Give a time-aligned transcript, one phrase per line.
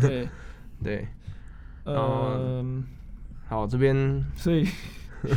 [0.06, 0.28] 对，
[0.82, 1.08] 对，
[1.84, 2.64] 呃，
[3.48, 4.66] 好，这边 所以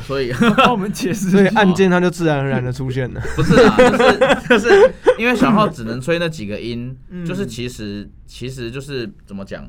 [0.03, 3.21] 所以帮我们解释所以按键它就自然而然的出现了。
[3.35, 7.25] 不是啊，就是就是因为小号只能吹那几个音，嗯。
[7.25, 9.65] 就是其实其实就是怎么讲，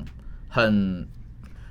[0.49, 1.07] 很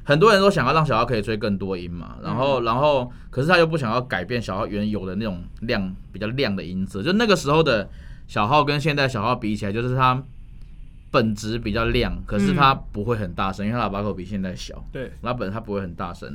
[0.03, 7.89] 很多人都想要让小号可以吹更多音嘛，然后然后可是他又不想要改变小号原有的那种亮比较亮的音色，就那个时候的
[8.27, 10.21] 小号跟现在小号比起来，就是它
[11.13, 14.85] 本质比较亮，可是它不会很大声，因为它喇叭口比现在小。
[14.91, 16.29] 对，它本它不会很大声。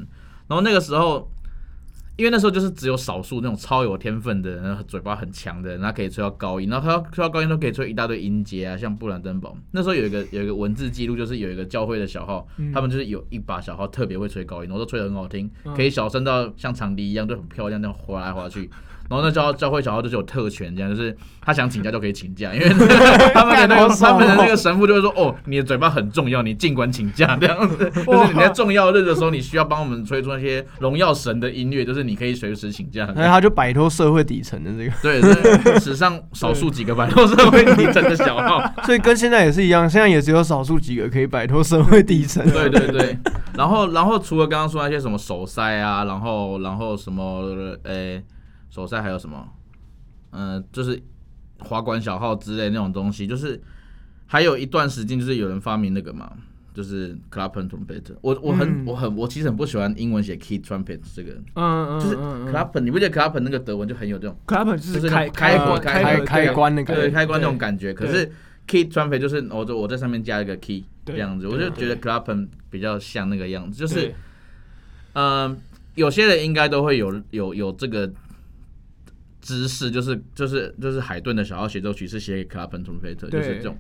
[0.48, 1.30] 然后那个时候，
[2.16, 9.58] 因为那时候就是只有少数那种超有天分的人，嘴巴很强的人，他可以吹到高音，然后他吹到高音都可以吹一大堆音阶啊，像布兰登堡。
[9.72, 18.70] 那时候有一个有一个文字记录，就是有一个教会的小号，嗯他们就是有一把小号特别会吹高音，然后都吹得很好听，嗯可以小声到像长笛一样，就很漂亮，那样滑来滑去。
[19.10, 22.70] 然后那教教会小号就是有特权，这样就是他想请假就可以请假，因为
[23.34, 33.06] 他们的那个他们的那个神父就会说，哦，你的嘴巴很重要，你尽管请假这样子，就是你在重要日的时候，你需要帮我们吹出那些荣耀神的音乐，就是你可以随时请假。
[33.16, 38.62] 然后他就摆脱社会底层的这个，对对，史上少数几个摆脱社会底层的小号。
[38.84, 42.46] 所以跟现在也是一样，现在也只有少数几个可以摆脱社会底层。
[42.52, 43.18] 对对对，
[43.56, 47.44] 然后然后除了刚刚说那些什么手塞啊，然后然后什么
[47.84, 48.22] 呃
[48.78, 49.50] 手塞还有什么，
[50.32, 51.02] 嗯、就是
[51.60, 53.60] 滑管小号之类那种东西，就是
[54.28, 56.32] 还有一段时间就是有人发明那个嘛。
[56.78, 58.86] 就是 clapper trumpet，我我很、嗯。
[58.86, 68.32] 我很我其实很不喜欢英文写 key trumpet 这个，嗯嗯，就是嗯嗯 clapper，你不觉得 clapper 那个德文就很有这种 clap 就就是是开开关开开开关的感觉对开关那种感觉，可是
[68.68, 74.16] key trumpet 就是我就我在上面加一个 key 这样子，我就觉得 clappen 比较像那个样子，就是对。
[75.14, 75.58] 嗯，
[75.96, 78.08] 有些人应该都会有有有这个
[79.42, 83.78] 知识，就是就是就是海顿的小号协奏曲是写给 clapper trumpet，就是这种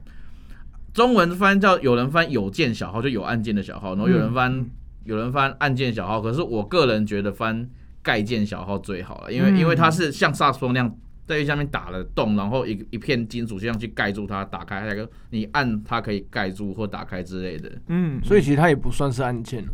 [0.93, 4.69] 中文翻叫有人翻有键小号，就有按键的小号，然后有人翻、嗯
[5.03, 7.69] 有人翻按键小号，可是我个人觉得翻
[8.01, 10.97] 盖键小号最好了，因为、嗯因为它是像萨克斯风那样。
[11.27, 17.69] 在下面打了洞，然后一一片金属这样去盖住它，打开那个你按它可以盖住或打开之类的。
[17.87, 19.73] 嗯，所以其实它也不算是按键了。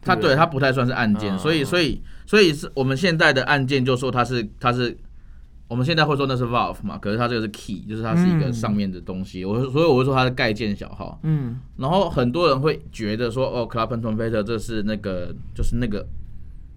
[0.00, 4.96] 它对它不太算是按键，啊所以所以所以是我们现在的按键就说它是它是
[5.66, 9.44] 我们现在会说那是 valve 嘛，可是它这个是 key，就是它是一个嗯上面的东西。
[9.44, 11.18] 我所以我会说它是盖件小号。
[11.22, 16.06] 嗯然后很多人会觉得说，哦，Clapton trumpeter 这是那个就是那个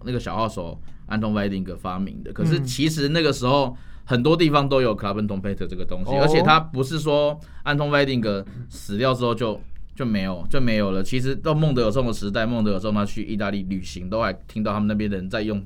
[0.04, 2.32] 那个小号手安东 w 丁格发明的。
[2.32, 9.60] 可是嗯其实那个时候很多地方都有 Clapton trumpeter 这个东西，哦而且它不是说安东 w 丁格死掉之后就
[9.94, 11.02] 就没有就没有了。
[11.02, 15.62] 其实到孟德尔颂的时代，孟德尔颂他去意大利旅行，都还听到他们那边的人在用。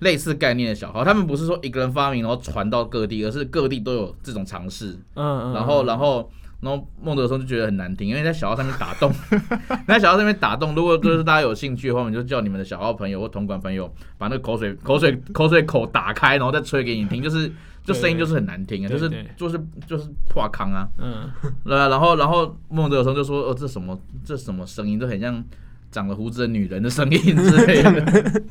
[0.00, 4.96] 类似概念的小号，他们不是说一个人发明然后传到各地，而是各地都有这种尝试。
[5.14, 9.12] 嗯嗯，然后，然后，然后孟德尔松就觉得很难听，因为在小号上面打洞，
[9.86, 10.74] 在小号上面打洞。
[10.74, 17.50] 如果就是大家有兴趣的话，我们就叫你们的小号朋友或同管朋友把那个口水、口水、口水口打开，然后再吹给你听，就是
[17.84, 20.88] 就声音就是很难听啊，就是就是就是破康啊。
[20.98, 21.30] 嗯
[21.64, 25.42] 对啊，然后然后孟德尔松就说：“哦，这什么这什么声音，就很像
[25.90, 28.00] 长了胡子的女人的声音之类的，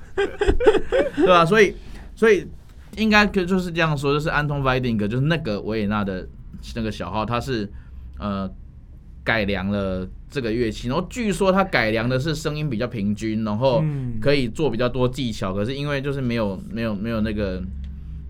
[1.16, 1.76] 对吧、所以
[2.16, 2.48] 所以
[2.96, 6.28] 应该就就是这样说，就是安东 v 丁格，就是那个维也纳的
[6.76, 7.70] 那个小号，它是
[8.18, 8.50] 呃
[9.24, 14.20] 改良了这个乐器，然后据说它改良的是声音比较平均，然后嗯。
[14.20, 17.62] 可以做比较多技巧，可是因为就是没有没有没有那个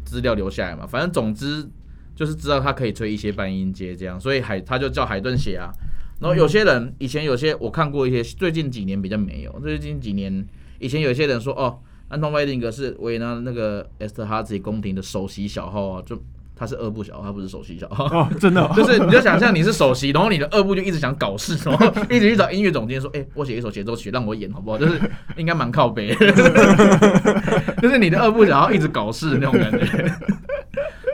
[0.03, 1.65] 资料留下来嘛，反正总之
[2.13, 5.71] 就是知道它可以吹一些半音阶这样，所以海他就叫海顿写啊。
[6.19, 10.45] 然后有些人以前有些我看过一些，最近几年比较没有，最近几年
[10.79, 16.19] 以前有些人说哦，安东·威丁格是维也纳那个 Esther h a z 宫廷的首席小号啊，就
[16.55, 18.05] 他是二部小号，他不是首席小号。
[18.05, 24.99] 哦，真的哦， 就是你就想象你是首席，然后你的二部就一直想搞事，然后一直去找音乐总监说：“哎、我写一首协奏曲让我演好不好？”就是
[25.35, 26.15] 应该蛮靠北，
[27.79, 29.85] 就是你的二部想要一直搞事那种感觉，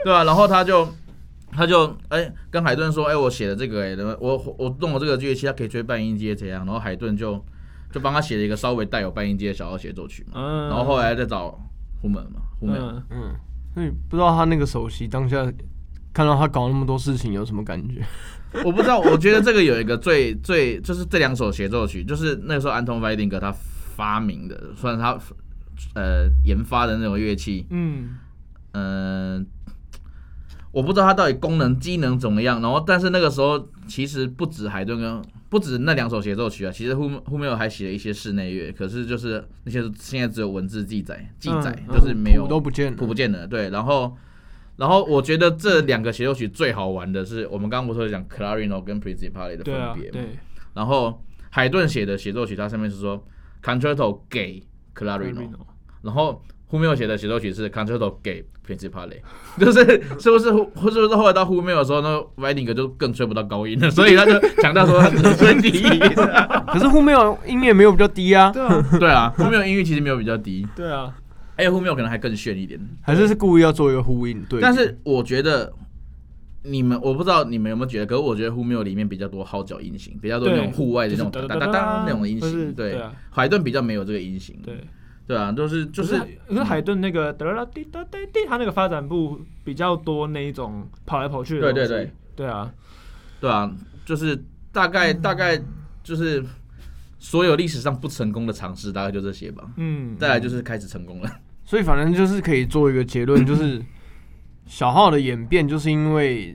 [0.02, 0.88] 对吧、然后他就
[1.54, 7.42] 他就哎、跟海顿说：“哎、我写的这个哎、我我弄我这个乐器，它可以吹半音阶怎样？”然后海顿就
[7.92, 10.32] 就帮他写了一个稍微带有半音阶的小号协奏曲嘛。
[10.34, 11.58] 嗯，然后后来再找
[12.02, 12.78] 胡门嘛，胡门。
[12.80, 13.34] 嗯嗯，
[13.72, 15.44] 所以不知道他那个首席当下
[16.12, 18.04] 看到他搞那么多事情有什么感觉？
[18.64, 25.18] 我不知道，我觉得这个有一个最最就是这两首协奏曲，就是那个时候安东·威丁格他发明的，算是他
[25.94, 27.66] 呃研发的那种乐器。
[27.70, 28.16] 嗯
[28.72, 29.44] 嗯、
[30.74, 32.60] 我不知道它到底功能机能怎么样。
[32.60, 43.46] 然后，但是那个时候其实不止海顿跟不止那两首协奏曲啊，其实后后面还写了一些室内乐，可是就是那些现在只有文字记载记载，嗯就是没有谱都不见了不见了。
[43.46, 44.14] 对，然后。
[44.76, 50.18] 然后我觉得这两个协奏曲最好玩的是，我们刚刚不是有讲 Clarino 跟 Principale 的对啊分别嘛？
[50.20, 50.36] 对，
[50.74, 53.24] 然后海顿写的协奏曲，它上面是说
[53.62, 54.60] concerto 给
[54.92, 55.48] Clarino，
[56.02, 56.42] 然后。
[56.74, 59.20] 呼缪写的协奏曲是 Concerto 给 Principale，
[59.60, 59.84] 就是
[60.18, 66.00] 是不是或是不是后来到呼缪的时候，那 w e d i n g 就更吹不到高音了， 所以他就强调说他只吹低音。
[66.66, 68.50] 可是呼缪音乐没有比较低啊。
[68.50, 70.66] 对啊，对啊，呼缪音乐其实没有比较低。
[70.74, 71.14] 对啊，
[71.54, 74.42] 哎，呼缪可能还更炫一点，还是是故意要做一个呼应。
[74.48, 75.72] 对，但是我觉得
[76.64, 82.74] 你们我不知道你们有没有觉得，可是我觉得呼缪里面比较多号角音型，比较多那种户外的那种哒哒哒哒那种音型。
[82.74, 83.00] 对，
[83.30, 84.56] 海顿比较没有这个音型。
[84.64, 84.74] 对。
[85.26, 91.72] 对啊，都是就是，可是海顿那个哒啦滴哒滴滴，他那个发展部比较多那一种跑来跑去的。
[91.72, 92.70] 对对对，对啊，
[93.40, 93.74] 对啊，
[94.04, 94.38] 就是
[94.70, 95.58] 大概大概
[96.02, 96.44] 就是
[97.18, 99.64] 所有历史上不成功的尝试，大概就这些吧。
[99.78, 101.30] 嗯，再来就是开始成功了。
[101.64, 103.82] 所以反正就是可以做一个结论，就是
[104.66, 106.54] 小号的演变，就是因为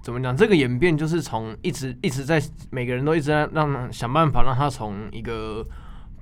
[0.00, 2.40] 怎么讲，这个演变就是从一直一直在
[2.70, 5.66] 每个人都一直在让想办法让他从一个。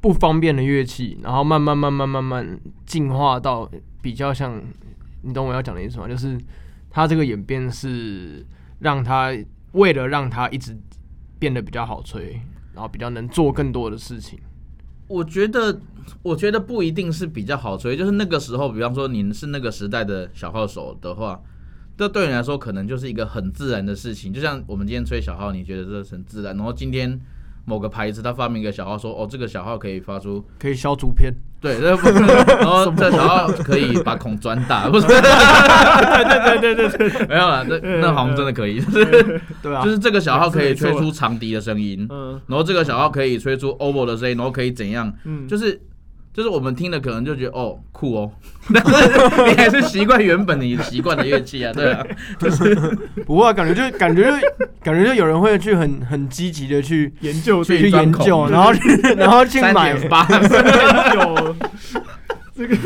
[0.00, 3.68] 不方便的乐器，然后慢慢慢慢慢慢进化到
[4.00, 4.62] 比较像，
[5.22, 6.06] 你懂我要讲的意思吗？
[6.06, 6.38] 就是
[6.88, 8.46] 它这个演变是
[8.78, 9.36] 让它
[9.72, 10.76] 为了让它一直
[11.38, 12.40] 变得比较好吹，
[12.72, 14.38] 然后比较能做更多的事情。
[15.08, 15.80] 我觉得，
[16.22, 21.40] 我觉得不一定是比较好吹，就是那个时候，比方说您是那个时代的小号手的话，
[21.96, 24.32] 这对你来说可能就是一个很自然的事情。
[24.32, 27.20] 就像我们今天吹小号，你觉得这是很自然，然后今天。
[27.68, 31.30] 某个牌子，他发明一个小号，说哦，这个小号可以发出可以消竹片，
[31.60, 31.94] 对，然
[32.66, 35.06] 后这小号可以把孔钻大，不是？
[35.06, 45.12] 对对对对对对，没有了，那那好像真的可以，就是对啊，就是这个小号可以吹出长笛的声音，嗯，然后这个小号可以吹出 oboe 的声音，然后可以怎样？
[45.24, 45.78] 嗯，就是。
[46.38, 48.30] 就是我们听的可能就觉得哦酷哦，
[48.72, 52.06] 但是你还是习惯原本你习惯的乐器啊，对啊，
[52.38, 52.76] 就 是
[53.26, 54.36] 不过感觉就感觉就
[54.80, 58.70] 感觉就有人会去很很积极的去研究去研究，然后
[59.16, 59.96] 然后去买。
[60.08, 60.24] 八。
[60.30, 61.56] 有
[62.56, 62.76] 这个。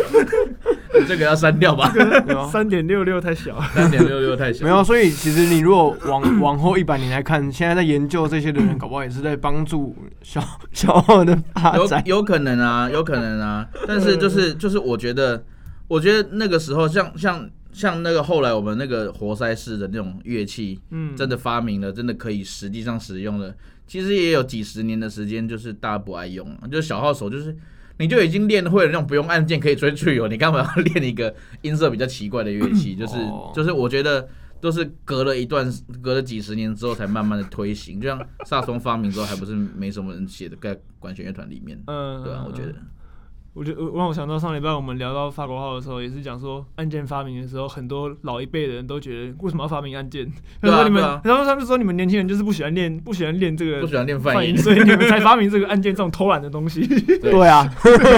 [1.08, 1.92] 这个要删掉吧？
[2.50, 4.64] 三点六六太小，三点六六太小。
[4.64, 10.42] 没有，所以其实你如果往 往后一百年来看，现在在研究这些的人，搞不好也是在帮助小
[10.72, 12.02] 小号的发展。
[12.06, 13.66] 有有可能啊，有可能啊。
[13.86, 15.44] 但是就是就是，我觉得，
[15.88, 23.54] 我觉得那个时候，像像像那个后来我们那个活塞式的那种乐器，嗯，真的发明了，真的可以实际上使用了，
[23.86, 27.56] 其实也有几十年的时间，就是大家不爱用了，就是小号手就是。
[27.98, 32.94] 你就已经练会了那种不用按键可以吹吹哦，你干嘛要练一个 音色比较奇怪的乐器？
[32.96, 33.14] 就是
[33.54, 34.28] 就是，我觉得
[34.60, 42.74] 都是隔了一段隔了几十年之后才慢慢的推行，就像萨松发明之后，还不是没什么人写的在管弦乐团里面，嗯，对啊，我觉得。
[43.54, 50.26] 我就让我想到上礼拜我们聊到法国号的时候，也是讲说按键发明的时候，很多老一辈的人都觉得为什么要发明按键？
[50.62, 56.80] 他说你们，然后他们说你们年轻人就是不喜欢练，不喜欢练这个，不喜欢练泛音，所以你们才发明这个按键这种偷懒的东西。
[57.20, 57.62] 对啊，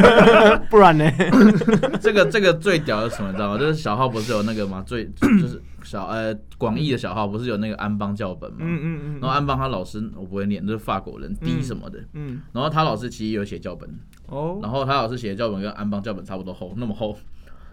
[0.71, 1.11] 不然呢？
[2.01, 3.31] 这个这个最屌的是什么？
[3.31, 3.59] 你知道吗？
[3.59, 4.85] 就是小号不是有那个吗？
[4.87, 8.59] 最就是小呃广义的小号不是有那个安邦教本吗？
[8.61, 9.13] 嗯嗯嗯。
[9.15, 11.99] 然后安邦他老师我不会念，就是法国人 D 什么的。
[12.13, 12.41] 嗯。
[12.53, 13.91] 然后他老师其实有写教本。
[14.35, 17.17] 哦，然后他老师写的教本跟安邦教本差不多厚，那么厚，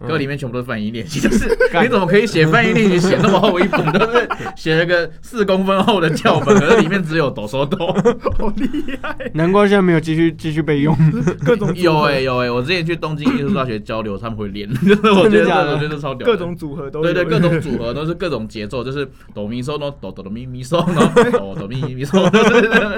[0.07, 1.47] 歌里面全部都是翻译练习，就是
[1.81, 7.91] 你怎么可以写翻译练习写那么厚一本， 都是写了个四公分厚的教本，可是里面只有哆嗦哆，
[8.37, 8.67] 好厉
[9.01, 9.15] 害！
[9.33, 10.95] 难怪现在没有继续继续备用，
[11.45, 20.83] 各种有哎有哎，我之前去东京艺术大学交流，他们会练， 就是我觉得我觉得超屌，各种组合都对对，各种组合都是各种节奏，就是哆咪嗦哆哆哆咪咪嗦
[21.31, 22.27] 哆哆咪咪嗦，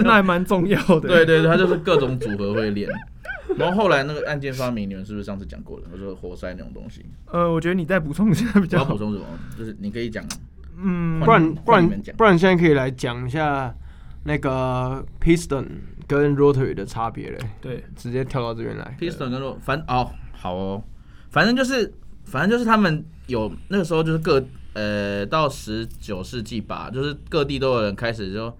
[0.04, 1.10] 那还蛮重要的。
[1.10, 2.90] 对对，他就是各种组合会练。
[3.58, 5.86] 然后后来那个案件发明，你们是不是上次讲过了？
[5.92, 7.06] 我说活塞那种东西。
[7.32, 8.80] 呃，我觉得你再补充一下比较。
[8.80, 9.26] 要补充什么？
[9.58, 10.24] 就是你可以讲，
[10.78, 13.74] 嗯，不然不然不然现在可以来讲一下
[14.24, 15.66] 那个 piston
[16.08, 17.38] 跟 rotary 的差别嘞。
[17.62, 18.98] 对，直接跳到这边来。
[19.00, 20.84] piston 跟 rotary，反哦好哦，
[21.30, 21.94] 反正就是
[22.24, 24.44] 反正就是他们有那个时候就是各
[24.74, 28.56] 呃到十九世纪吧，就是各地都有人开始就。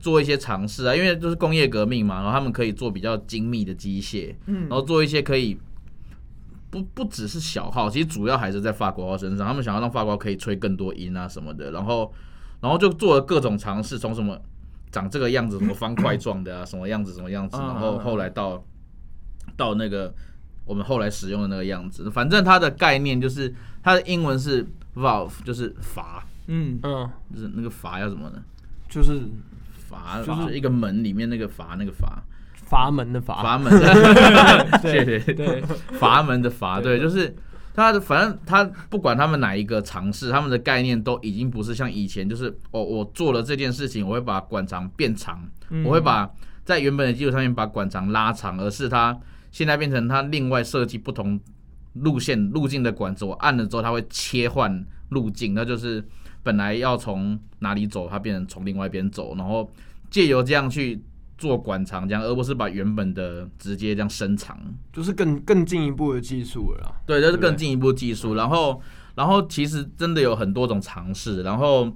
[0.00, 5.58] 做一些尝试啊，因为就是工业革命嘛，然后他们可以做比较精密的机械，嗯，然后做一些可以
[6.70, 12.12] 不不只是小号，其实主要还是在法国号身上，他们想要让法国可以吹更多音啊什么的，然后
[12.60, 14.40] 然后就做了各种尝试，从什么
[14.92, 18.64] 长这个样子，什么方块状的啊，什么样子什么样子，然后后来到
[19.56, 20.14] 到那个
[20.64, 23.52] 我们后来使用的那个样子，反正它的概念就是
[23.82, 24.64] 它的英文是
[24.94, 28.40] valve，就是阀，嗯嗯，就是那个阀要什么呢？
[28.88, 29.22] 就是。
[29.88, 32.22] 阀就是一个门里面那个阀，那个阀，
[32.54, 33.70] 阀门的阀，阀门，
[34.82, 35.62] 对 对对，
[35.98, 37.34] 阀门的阀，对，就是
[37.74, 45.42] 他的，反正他不管他们哪一个尝试，他们的概念都已经不是像以前，就是我我做了这件事情，我会把管长变长，
[45.84, 46.28] 我会把
[46.64, 49.18] 在原本的基础上面把管长拉长，而是它
[49.50, 51.40] 现在变成它另外设计不同
[51.94, 56.04] 路线路径的管子，我按了之后它会切换路径，那就是
[56.48, 59.70] 本来要从哪里走，它变成从另外一边走，然后
[60.08, 60.98] 借由这样去
[61.36, 64.58] 做管长，这样而不是把原本的直接这样伸长。
[64.90, 66.94] 就是更更进一步的技术了啦。
[67.06, 68.34] 对，这是更进一步技术。
[68.34, 68.80] 然后，
[69.14, 71.42] 然后其实真的有很多种尝试。
[71.42, 71.94] 然后，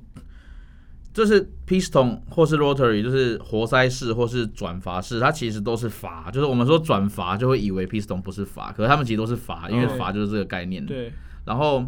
[1.14, 6.30] 就是 piston 或是 rotary，就是活塞式或是转阀式，它其实都是阀。
[6.30, 10.84] 就是我们说转阀，就会以为 piston 不是阀，可是他们其实都是阀，因为阀就是这个概念。
[10.84, 11.10] 对，
[11.46, 11.84] 然后，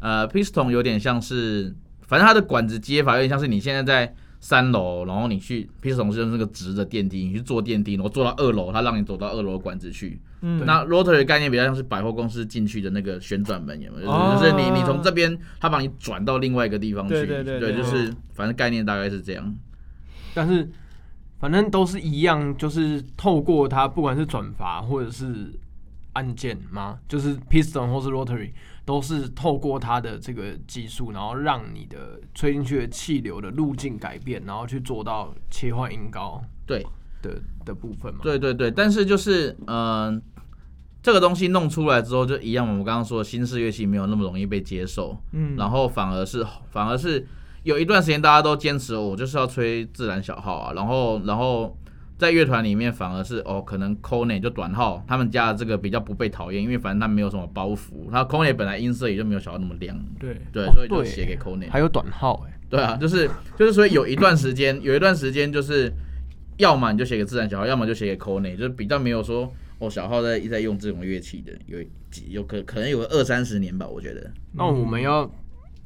[0.00, 1.74] 呃，piston 有点像是，
[2.08, 10.20] 反正它的管子接法有点像是你现在在三楼，然后你去 piston 是用那个直的电梯，你去坐电梯，然后坐到二楼，它让你走到二楼的管子去。
[10.40, 14.06] 嗯，那 rotary 的概念比较像是百货公司进去的那个旋转门，有没有？
[14.06, 17.14] 就是哦就是你你从这边，它把你转到另外一个地方去。
[17.14, 19.54] 对对对对就是反正概念大概是这样。
[20.34, 20.70] 但是
[21.40, 25.52] 反正都是一样，就是透过它，不管是转阀或者是
[26.18, 28.50] 按键吗，就是 piston 或是 rotary，
[28.84, 36.84] 都是透过它的这个技术，然后让你的吹进去的气流的路径改变，然后去做到切换音高对
[37.22, 38.18] 的的部分嘛。
[38.24, 39.76] 对对对，但是就是嗯、
[40.16, 40.22] 呃
[41.00, 47.24] 这个东西弄出来之后，就一样，我们刚刚说的新式乐器没有那么容易被接受，嗯，然后反而是反而是
[47.62, 51.78] 有一段时间大家都坚持，我就是要吹自然小号啊，然后然后。
[52.18, 65.92] 在乐团里面，反而是哦，可能 c o n e 就短号，他们家的这个比较不被讨厌，因为反正他没有什么包袱，他 c o n e 本来音色也就没有小号那么亮，对，对，哦所以就写给 c o n e 还有短号哎、对啊，就是就是所以有一段时间，有一段时间就是，
[66.56, 71.78] 要么你就写给自然小号，要么就写给 c o n e 就是比较没有说哦小号在在用这种乐器的，有
[72.10, 74.28] 几有可可能有个二三十年吧，我觉得。
[74.52, 75.30] 那我们要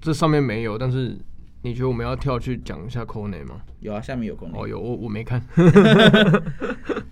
[0.00, 1.14] 这上面没有，但是
[1.62, 3.60] 你觉得我们要跳去讲一下 c o n e 吗？
[3.80, 5.40] 有啊，下面有 c o n 哦，e 有我我没看。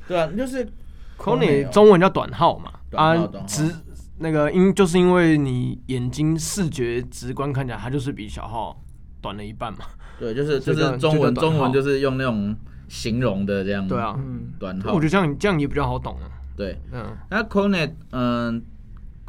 [0.07, 1.71] 对啊，就是 c o n Kone e 哦。
[1.73, 3.17] 中文叫短号嘛，啊
[3.47, 3.73] 直
[4.19, 8.83] 那个因就是因为你眼睛视觉直观看起来，它就是比小号
[9.21, 9.81] 短了一半嘛。
[10.19, 12.55] 对，就是就是中文中文就是用那种
[12.89, 14.93] 形容的这样，对，啊，嗯，短号。
[14.93, 16.29] 我觉得这样这样也比较好懂啊。
[16.57, 16.79] 对。
[16.93, 18.63] 嗯，那 c o n e 嗯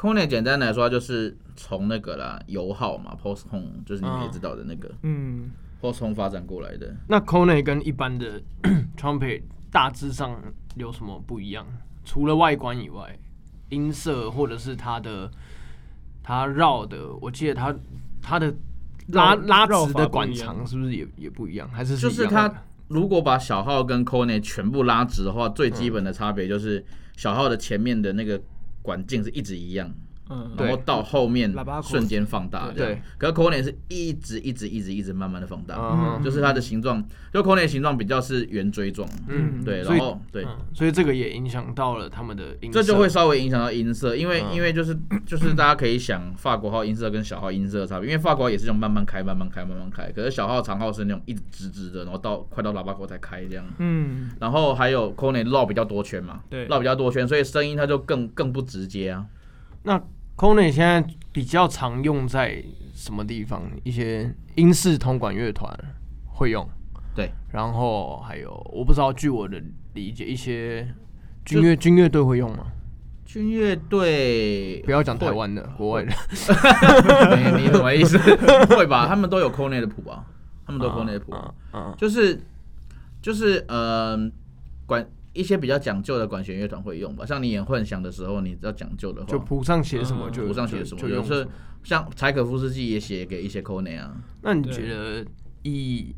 [0.01, 6.91] c o n e 简单来说就是从那个啦油耗嘛，post home 就是你们也知道的那个、嗯，post home 发展过来的。
[7.07, 8.41] 那 c o n e 跟一般的
[8.97, 10.35] trumpet 大致上
[10.75, 11.65] 有什么不一样？
[12.03, 13.15] 除了外观以外，
[13.69, 15.29] 音色或者是它的
[16.23, 17.75] 它绕的，我记得它
[18.23, 18.51] 它的
[19.09, 21.69] 拉拉直的管长是不是也也不一样？
[21.71, 22.51] 还是就是它
[22.87, 26.83] 如果把小号跟 c o n e 全部拉直的话，最基本的差别就是
[27.15, 28.41] 小号的前面的那个
[28.81, 29.93] 管径是一直一样，
[30.31, 32.71] 嗯，然后到后面喇叭口瞬间放大。
[32.71, 33.01] 对。
[33.17, 36.23] 可是 c o n e 是一直一直一直一直慢慢的放大，嗯。
[36.23, 39.63] 就是它的形状，就 c o n e 形状比较是圆锥状，嗯。
[39.63, 40.45] 对，然后对。
[40.45, 44.55] 嗯，所以这个也影响到了他们的音色，这就会稍微影响到音色，因为、嗯。
[44.55, 53.65] 因为就是就是大家可以想法国号音色跟小号音色的差别，因为法国号也是这种慢慢开、慢慢开、慢慢开，可是小号长号是那种一直直直的，然后到快到喇叭口才开这样。
[53.79, 56.65] 嗯，然后还有 c o n e 绕比较多圈嘛，对。
[56.67, 59.25] 绕比较多圈，所以声音它就更更不直接啊。
[59.83, 60.01] 那
[60.37, 63.63] c o n e 现在比较常用在什么地方？
[63.83, 65.71] 一些英式铜管乐团
[66.25, 66.67] 会用，
[67.15, 69.61] 对，然后还有我不知道，据我的
[69.93, 70.87] 理解，一些
[71.45, 72.65] 军乐军乐队会用吗？
[73.25, 76.11] 军乐队不要讲台湾的，国外的。
[77.37, 78.17] 你你什么意思？
[78.75, 79.07] 会吧？
[79.07, 80.25] 他们都有 c o n e 的谱啊，
[80.65, 82.41] 他们都有 c o n e 的谱，嗯嗯就是
[83.21, 84.17] 就是呃
[84.85, 91.47] 管一些比较讲究的管弦乐团会用吧，像你演混响的时候，你要讲究的话，就谱上写什么嗯就谱上写什么，就就用就是。
[91.83, 95.25] 像柴可夫斯基也写给一些 c o n e 啊，那你觉得
[95.63, 96.13] 以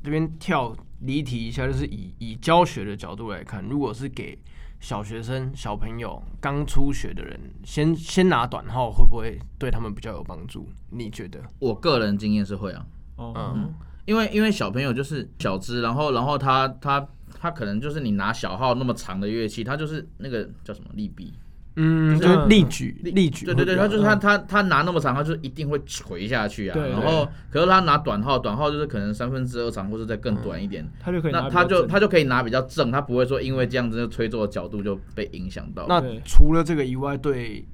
[0.00, 4.38] 这边跳离题一下，就是以以教学的角度来看，如果是给
[4.78, 10.68] 小学生、小朋友刚初学的人，先先拿短号，会不会对他们比较有帮助？
[10.90, 11.40] 你觉得？
[11.58, 13.74] 我个人经验是会啊，哦，嗯
[14.06, 17.04] 因为因为小朋友就是小只，然后然后他他
[17.40, 21.32] 他可能就是你拿小号那么长的乐器，他就是那个叫什么利弊，
[21.76, 26.74] 嗯，就是就是例举例举对对对，他就是他他他拿那么长，他就一定会垂下去啊。
[26.74, 30.84] 对然后可是他拿短号，短号就是可能三分之二长，或者再更短一点。
[31.00, 35.86] 他就可以拿那他就比较正他就可以拿比较正，他不会说因为这样子吹奏的角度就被影响到。
[35.88, 37.64] 那除了这个以外，对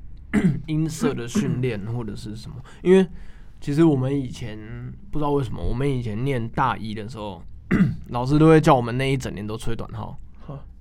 [0.66, 2.56] 音色的训练或者是什么？
[2.83, 3.06] 因为
[3.61, 4.59] 其实我们以前
[5.11, 7.42] 不知道为什么，我们以前念大一的时候，
[8.11, 10.18] 老师都会叫我们那一整年都吹短号，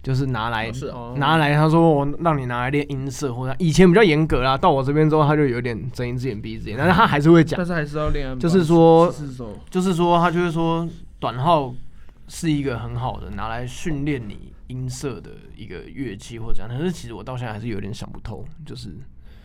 [0.02, 0.94] 就是拿来、哦是哦。
[0.96, 7.58] 哦拿来，他说我让你拿来练音色，或者以前比较严格啦，到我这边之后他就有点睁一只眼闭一只眼，但是他还是会讲。
[7.58, 9.14] 但，是还是要练啊，就是说，
[9.70, 10.88] 就是说他就会说
[11.20, 11.74] 短号
[12.28, 18.90] 是一个很好的拿来训练你音色的一个乐器或者怎样，可是其实我到现在还是有点想不透，就是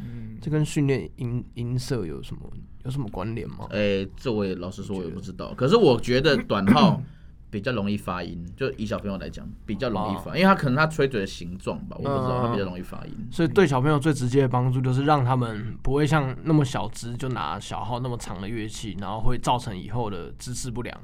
[0.00, 2.42] 嗯，这跟训练音音色有什么
[2.84, 3.66] 有什么关联吗？
[3.70, 5.52] 哎、这我也老实说，我也不知道。
[5.54, 7.00] 可是我觉得短号
[7.50, 13.28] 比较容易发音，就以小朋友来讲，比较容易发，因为他可能他吹嘴的形状吧，我不知道，他比较容易发音。
[13.30, 21.00] 所以对小朋友最直接的帮助就是让他们不会像那么小只就拿小号那么长的乐器，然后会造成以后的姿势不良。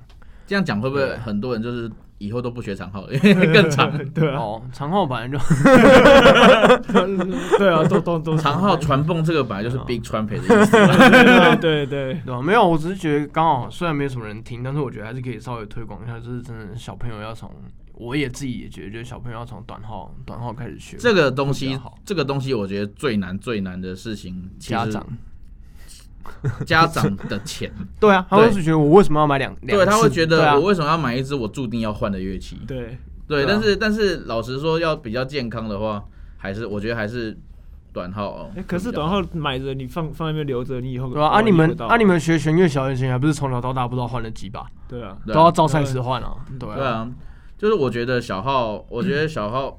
[0.46, 3.92] 这样讲会不会很多人就是以后都不学长号，因 为更长？
[4.12, 5.36] 对啊，哦，长号本来就
[7.58, 10.72] 对啊，都都都长号传蹦这个本来就是 big trumpet 的意思。
[11.60, 12.42] 对 对对，对？
[12.42, 17.50] 没有，我只是觉得刚好，虽然没什么人听，但是我觉得还是可以稍微推广一下，就是真的小朋友要从，
[17.94, 20.96] 我也自己也觉得，就是小朋友要从短号短号开始学。
[20.98, 25.04] 这个东西这个东西，我觉得最难最难的事情，家长
[26.64, 32.58] 家长的钱，对啊，他会是觉得我为什么要买两两对，他会觉得我为什么要买一支我注定要换的乐器？
[32.66, 36.02] 对，对，但是但是老实说，要比较健康的话，
[36.36, 37.36] 还是我觉得还是
[37.92, 38.50] 短号哦。
[38.56, 41.28] 哎，可是短号买着你放放那边留着，你以后对吧？
[41.28, 46.34] 啊，你们啊，你们学弦乐小提琴还不是从小到大不知道换了几把，对啊，都要照赛时换啊？
[46.58, 47.08] 对对啊，
[47.56, 49.78] 就是我觉得小号，我觉得小号，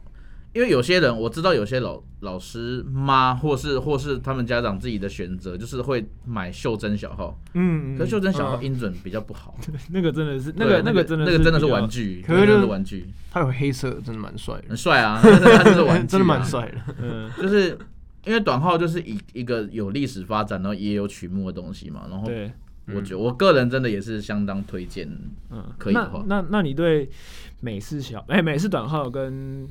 [0.55, 9.53] 因为有些人我知道有些老老师妈或是或是他们家长自己的选择，就是会买袖珍小号，嗯，可是袖珍小号嗯音准比较不好，
[9.91, 14.69] 那个真的是那个那个个真的那个真的是玩具，可是就是真的是玩具，它有黑色，真的蛮帅的。
[14.69, 16.95] 很，帅啊，它就是玩真的蛮帅的。
[17.01, 17.77] 嗯， 就是
[18.25, 22.07] 因为短号就是以一个有历史发展，然后也有曲目的东西嘛。
[22.09, 22.49] 然后对，
[22.95, 25.05] 我觉得我个人真的也是相当推荐。
[25.51, 26.23] 嗯，可以的话。
[26.27, 27.09] 那那那你对
[27.59, 29.67] 美式小哎美式短号跟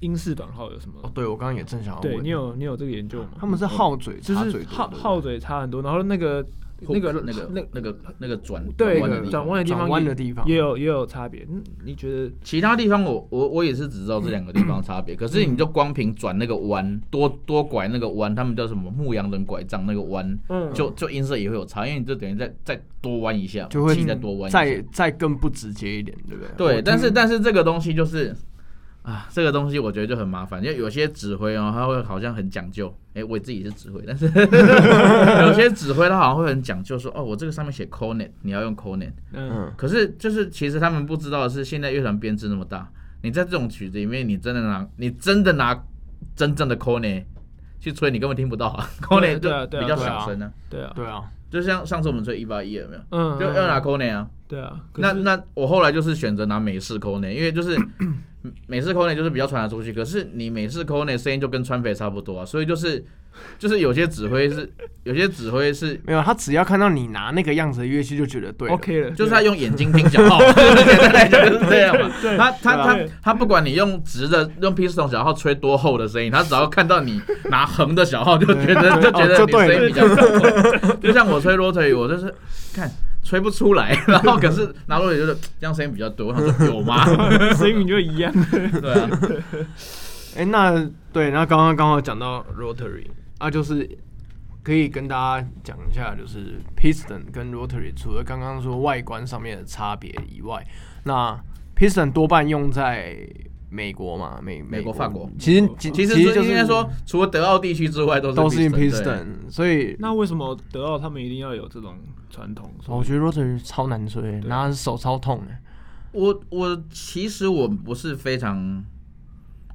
[0.00, 1.10] 英式短号有什么哦，？
[1.14, 3.28] 对，我刚刚也正想要问，对你有你有这个研究吗？
[3.38, 6.44] 他们是号嘴就是号号嘴差很多，然后那个
[6.80, 9.00] 那个那个那那个那个转对
[9.30, 11.46] 转弯的地方转弯的地方也有也有差别。
[11.50, 26.74] 嗯，你觉得其他地方我我我也是只知道这两个地方差别， 可是你就光凭转那个弯，多多拐那个弯，他们叫什么牧羊人拐杖那个弯，嗯就就音色也会有差，因为你就等于再再多弯一下，就会再多弯，再再更不直接一点，对不对？
[26.74, 28.36] 对，但是但是这个东西就是
[29.06, 32.92] 啊，这个东西我觉得就很麻烦，因为有些指挥哦，他会好像很讲究。
[33.14, 34.26] 哎、我自己是指挥，但是
[35.46, 39.12] 有些指挥他好像会很讲究说，哦，我这个上面写 cornet，你要用 cornet。
[39.32, 42.90] 嗯嗯，可是就是其实他们不知道的是，现在乐团编制那么大，
[43.22, 45.80] 你在这种曲子里面，你真的拿你真的拿
[46.34, 47.24] 真正的 cornet
[47.78, 50.52] 去吹，你根本听不到啊啊就比较小声啊。
[50.68, 53.00] 对啊，对啊，就像上次我们吹一八一有没有？
[53.10, 54.28] 嗯，就要拿 cornet 啊。
[54.48, 57.76] 对啊，那那我后来就是选择拿美式 c o n e 因为就是
[58.68, 63.04] 美式 c o n e 就是比较传得出去，可是你美式 c o n e 声音就跟川北差不多啊，所以就是
[63.58, 64.70] 就是有些指挥是
[65.04, 72.10] 有些指挥是 没有，他只要看到你拿那个样子的乐器，就觉得对了 OK 了，就是他用眼睛听小号， 简单来讲就是这样嘛。
[72.36, 77.20] 他他他他不管你用直的用 piston 小号吹多厚的声音，他只要看到你
[77.50, 80.96] 拿横的小号，就觉得就觉得你声音比较厚。
[81.02, 82.34] 就像我吹 rotary，我就是
[82.74, 82.90] 看
[83.22, 86.28] 吹不出来，然后可是拿 rotary 就是这样声音比较多。
[86.28, 87.04] 我想说有吗？
[87.54, 88.32] 声音就一样。
[88.50, 89.10] 对啊，
[90.36, 93.06] 哎、那对，那刚刚刚好讲到 rotary
[93.38, 93.88] 啊，就是
[94.62, 100.66] 可以跟大家讲一下，就是 piston 跟 rotary 除了刚刚说外观上面的差别以外，
[101.04, 101.38] 那
[101.76, 103.16] piston 多半用在
[103.68, 104.92] 美国嘛，美美国。
[104.92, 105.30] 法国。
[105.38, 111.96] 其实其其实其实就是应该说，除了德奥地区之外，都是都是用 piston piston，所以那为什么德奥他们一定要有这种
[112.30, 112.72] 传统？
[112.86, 115.52] 我觉得 rotary 超难吹，拿手超痛的。
[116.12, 118.82] 我我其实我不是非常，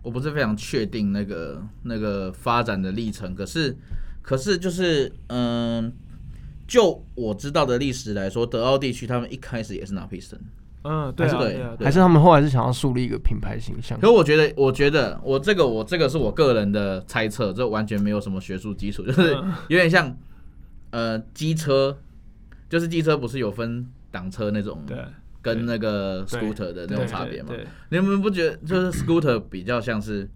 [0.02, 3.76] 我不是非常确定那个那个发展的历程，可是
[4.22, 5.92] 可是就是嗯，
[6.68, 10.40] 就我知道的历史来说，德奥地区他们一开始也是拿 piston，
[10.84, 14.12] 嗯，对啊，对对啊，还是他们后来是想要树立一个品牌形象可？
[14.12, 20.18] 我觉得我觉得我这个我这个是我个人的猜测，这完全没有什么学术基础，就是嗯有点像
[20.90, 21.96] 呃机车，
[22.70, 24.98] 就是机车不是有分挡车那种，对，
[25.42, 27.50] 跟那个 scooter 的那种差别嘛？
[27.90, 30.30] 你们不觉得就是 scooter 比较像是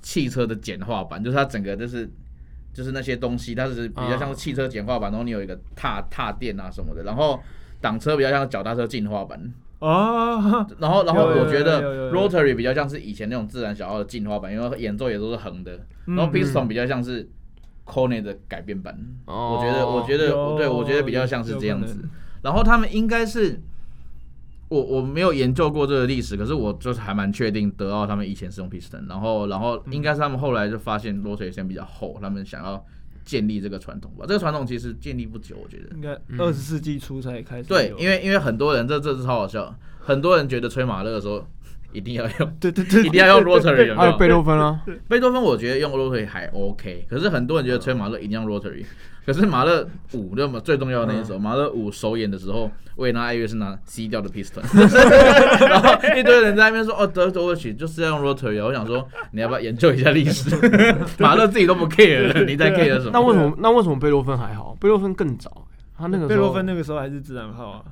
[0.00, 2.10] 汽车的简化版，就是它整个就是
[2.72, 7.40] 就是那些东西，它是比较像是汽车简化版，然后你有一个踏踏垫啊什么的，然后
[7.80, 15.72] 挡车比较像脚踏车进化版，哦，然后然后我觉得 rotary 比较像是以前那种自然小号的进化版，因为演奏也都是横的，
[16.06, 17.28] 嗯然后 piston 比较像是
[17.86, 22.04] cornet 的改变版，哦我觉得我觉得有对我觉得比较像是这样子。
[22.42, 23.60] 然后他们应该是，
[24.72, 32.82] 我我没有研究过这个历史，可是我就是还蛮确定德奥他们以前是用 piston，然后然后应该是他们后来就发现 rotary 线比较厚，他们想要
[33.22, 34.24] 建立这个传统吧。
[34.26, 35.94] 这个传统其实建立不久，我觉得。
[35.94, 37.68] 应该嗯二十世纪初才开始。
[37.68, 41.46] 对，因为因为很多人这这是超好笑，很多人觉得吹马勒的时候
[41.92, 43.96] 一定要用对对对，一定要用 rotary 有没有？
[43.96, 48.84] 还有贝多芬啊，贝多芬我觉得用 rotary 还 OK，可是很多人觉得吹马勒一定要 rotary，
[49.26, 54.62] 可是马勒五那么最重要的那一首，马勒五首演的时候，维也纳爱乐是拿 C 调的 piston，
[55.68, 60.50] 然后一堆人在那边说哦德德国曲就是要用 rotary，啊我想说你要不要研究一下历史？
[61.18, 63.10] 马勒自己都不 care 了，你在 care 什么？
[63.12, 64.76] 那为什么那为什么贝多芬还好？
[64.80, 67.82] 贝多芬更早，他那个贝多芬那个时候还是自然号啊。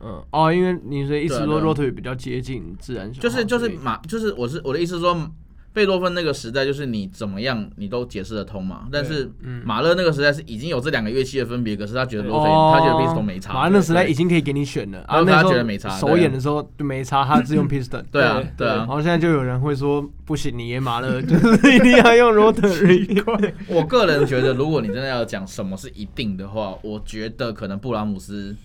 [0.00, 0.22] 嗯。
[0.30, 1.74] 哦，因为你的意思说对啊对啊。
[1.74, 5.30] Rotary 比较接近自然就是就是马就是我是我的意思是说，
[5.72, 9.62] 贝多芬那个时代就是你怎么样你都解释得通嘛，但是嗯。
[9.64, 12.32] 马勒那个时代是已经有这两个乐器的分别，可是他觉得对。
[12.32, 13.52] Rotary、哦他觉得 piston 没差。
[13.52, 18.02] 马勒那时代已经可以给你选了，啊，然后他觉得没差首演的时候就没差，他是用 piston。
[18.10, 18.66] 对啊对。
[18.66, 18.76] 对啊。
[18.76, 23.22] 然，后现在就有人会说，不行，你也马勒 就是一定要用 rotary。
[23.68, 28.56] 我个人觉得，如果你真的要讲什么是一定的话，我觉得可能布拉姆斯、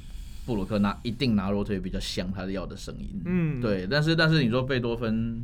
[0.45, 3.21] 布鲁克拿一定拿 rotary 比较像他要的声音。
[3.25, 5.43] 嗯，对，但是但是你说贝多芬、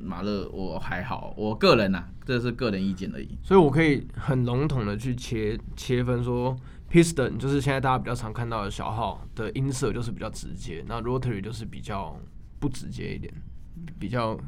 [0.00, 3.28] 马勒，我还好，我个人呐、这是个人意见而已。
[3.42, 6.56] 所以我可以很笼统的去切切分说
[6.90, 12.18] ，piston 就是现在大家比较常看到的小号的音色就是比较直接，那 rotary 就是比较
[12.58, 13.32] 不直接一点，
[13.98, 14.38] 比较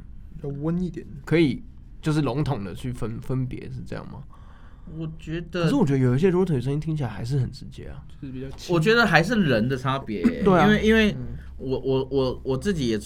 [0.43, 1.07] 要温一点。
[1.27, 1.63] 可以
[2.01, 4.23] 就是笼统的去分分别是这样吗？
[4.99, 8.03] 我觉得可是我觉得有一些 rotary 声音听起来还是很直接啊。
[8.21, 11.27] 就是比较，我觉得还是人的差别、 对啊因为因为嗯
[11.59, 12.99] 我我我我自己也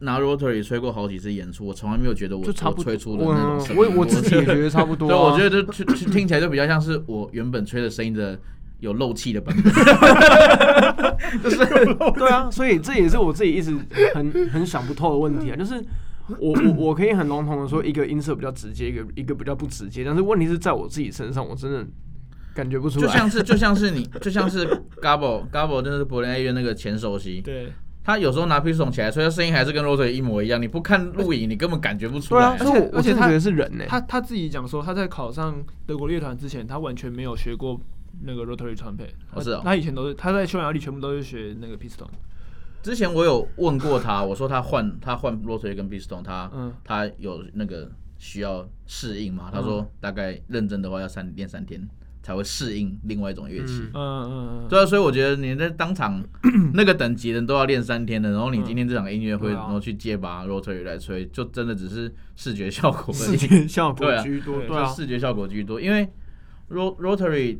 [0.00, 3.82] 拿 rotary 吹过好几次演出，我从来没有觉得我就差不吹出的我那种声音。
[3.82, 5.20] 我我自己也觉得差不多、 对，啊。
[5.22, 8.38] 我觉得就就听起来就比较像是我原本吹的声音的
[8.80, 9.72] 有漏气的版本。
[11.42, 11.56] 就是
[12.16, 13.76] 对啊，所以这也是我自己一直
[14.14, 15.82] 很很想不透的问题啊，就是
[16.38, 21.84] 我我我可以很笼统的说一个音色比较直接，一个一个比较不直接，但是问题是在我自己身上，我真的
[22.54, 23.06] 感觉不出来。
[23.06, 24.66] 就像是就像是你就像是
[25.00, 27.72] Gabo Gabo 就是柏林爱乐那个前首席，对，
[28.04, 30.60] 他有时候拿 piston 起来吹，他声音还是跟 rotary 一模一样。
[30.60, 32.56] 你不看录影，你根本感觉不出来。
[32.56, 37.80] 对啊，而且而且他我真的觉得是人呢、他他自己讲说，他在考上德国乐团之前，他完全没有学过
[38.22, 39.10] 那个 rotary trumpet。
[39.32, 42.06] 哦是哦他他以前都是他在匈牙利全部都是学那个 piston。
[42.82, 49.50] 之前我有问过他，我说他换他换 rotary 跟 piston，他、嗯他有那个需要适应吗？
[49.52, 51.88] 他说大概认真的话要三练三天
[52.22, 53.82] 才会适应另外一种乐器。
[53.92, 56.22] 嗯嗯嗯嗯，对啊，所以我觉得你在当场
[56.74, 65.80] 那个等级的人都要练三天的，然后你今天这场音乐会，然后去借把 rotary 来吹，就真的只是视觉效果视觉效果居多，对对啊就，视觉效果居多。
[65.80, 66.08] 因为
[66.70, 67.58] ro rotary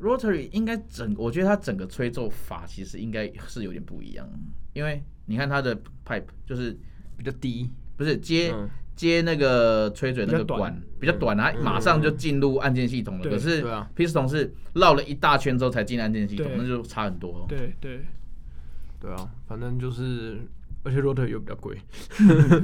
[0.00, 4.28] rotary 应该整，我觉得它整个吹奏法其实应该是有点不一样，
[4.72, 6.76] 因为你看它的 pipe 就是
[7.16, 8.68] 比较低，不是接、嗯。
[8.98, 13.22] 接那个吹嘴那个管比较短，它马上就进入按键系统了。
[13.22, 13.88] 对可是对啊。
[13.94, 17.46] Piston 是绕了一大圈之后才进按键系统，那就差很多。
[17.48, 18.04] 对对，
[19.00, 20.40] 对啊，反正就是，
[20.82, 21.78] 而且 rotary 又比较贵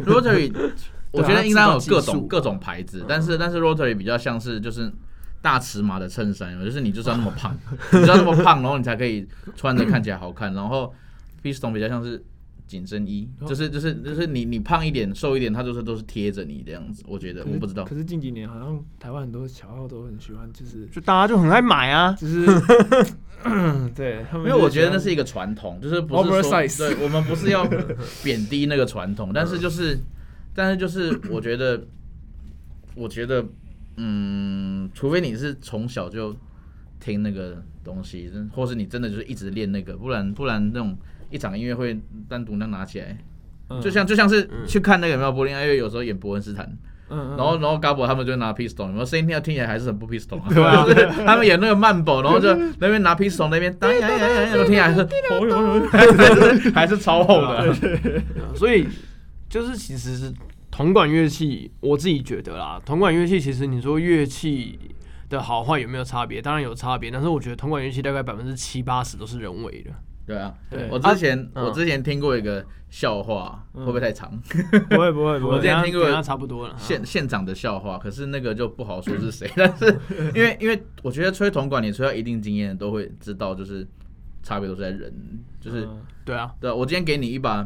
[0.05, 0.53] ，rotary
[1.13, 4.93] 我觉得应该有各种各种牌子，但是但是 rotary 比较像是就是
[5.45, 7.55] 大尺码的衬衫，就是你就是要那么胖，
[7.93, 10.55] 你就要那么胖，然后你才可以穿着看起来好看。
[10.55, 10.91] 然后
[11.43, 12.25] piston 比较像是
[12.67, 17.05] 紧身衣，哦就是就是就是你你胖一点瘦一点，它就是都是贴着你这样子。
[17.07, 22.15] 我觉得我不知道可，是近几年好像台湾很多小号都很喜欢，就是就大家就很爱买啊。
[22.15, 22.47] 就是，
[23.95, 27.69] 对，因为我觉得那是一个传统，就是不是说对我们不是要
[28.25, 29.99] 贬低那个传统，但是就是
[30.55, 31.85] 但是就是我觉得
[32.95, 33.45] 我觉得
[33.97, 36.35] 嗯，除非你是从小就
[36.99, 40.97] 听那个东西，或是你真的就是一直练那个，不然不然那种
[41.31, 43.17] 一场音乐会单独那拿起来，
[43.69, 43.81] 嗯。
[43.81, 46.65] 就像就像是去看那个有没有柏林爱乐，有时候演伯恩斯坦，
[47.11, 50.47] 嗯，嗯然后然后 Gabo 他们就拿 pistol，有没有声音听听起来还是很不 pistol 啊？
[50.49, 50.85] 对啊。
[50.85, 55.05] 就是他们演那个慢步，然后就 那边拿 pistol 那边当呀呀呀呀，听起来还是
[55.91, 57.75] 还是还是超厚的。
[58.57, 58.89] 所以
[59.49, 60.33] 就是其实是
[60.75, 64.77] 铜管乐器，我自己觉得啦，铜管乐器其实你说乐器
[65.29, 66.43] 的好坏有没有差别？
[66.43, 69.93] 当然有差别，但是我觉得铜管乐器大概百分之七八十都是人为的。
[70.27, 74.37] 对啊对，我之前嗯我之前听过一个笑话，会嗯不会太长？
[74.91, 76.75] 不会不会不会我，之前听过一下差不多了。
[76.77, 79.49] 现现场的笑话，可是那个就不好说是谁。
[79.55, 79.97] 但是
[80.35, 83.87] 因为因为我觉得吹铜管，你吹到一定经验都会知道，就是
[84.43, 85.13] 差别都是在人，
[85.61, 87.65] 就是嗯对啊，对啊我今天给你一把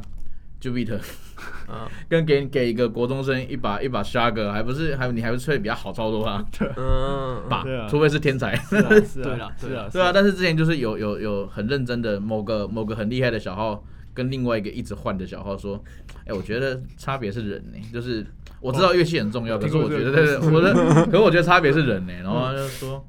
[0.61, 0.99] Jupiter，
[1.69, 6.45] 嗯 跟给给一个国中生一把一把 Shagger，还不是还你还不是吹得比较好操作啊？
[6.77, 8.57] 嗯，吧对啊，除非是天才。
[8.57, 15.83] 是啊 是啊对啊对啊，但是之前就是有有有很认真的某个某个很厉害的小号跟另外一个一直换的小号说，
[16.27, 18.27] 哎、我觉得差别是人呢、就是
[18.61, 20.75] 我知道乐器很重要，可是我觉得对对，我的，
[21.07, 23.07] 可是我觉得差别是人呢、然后他就说，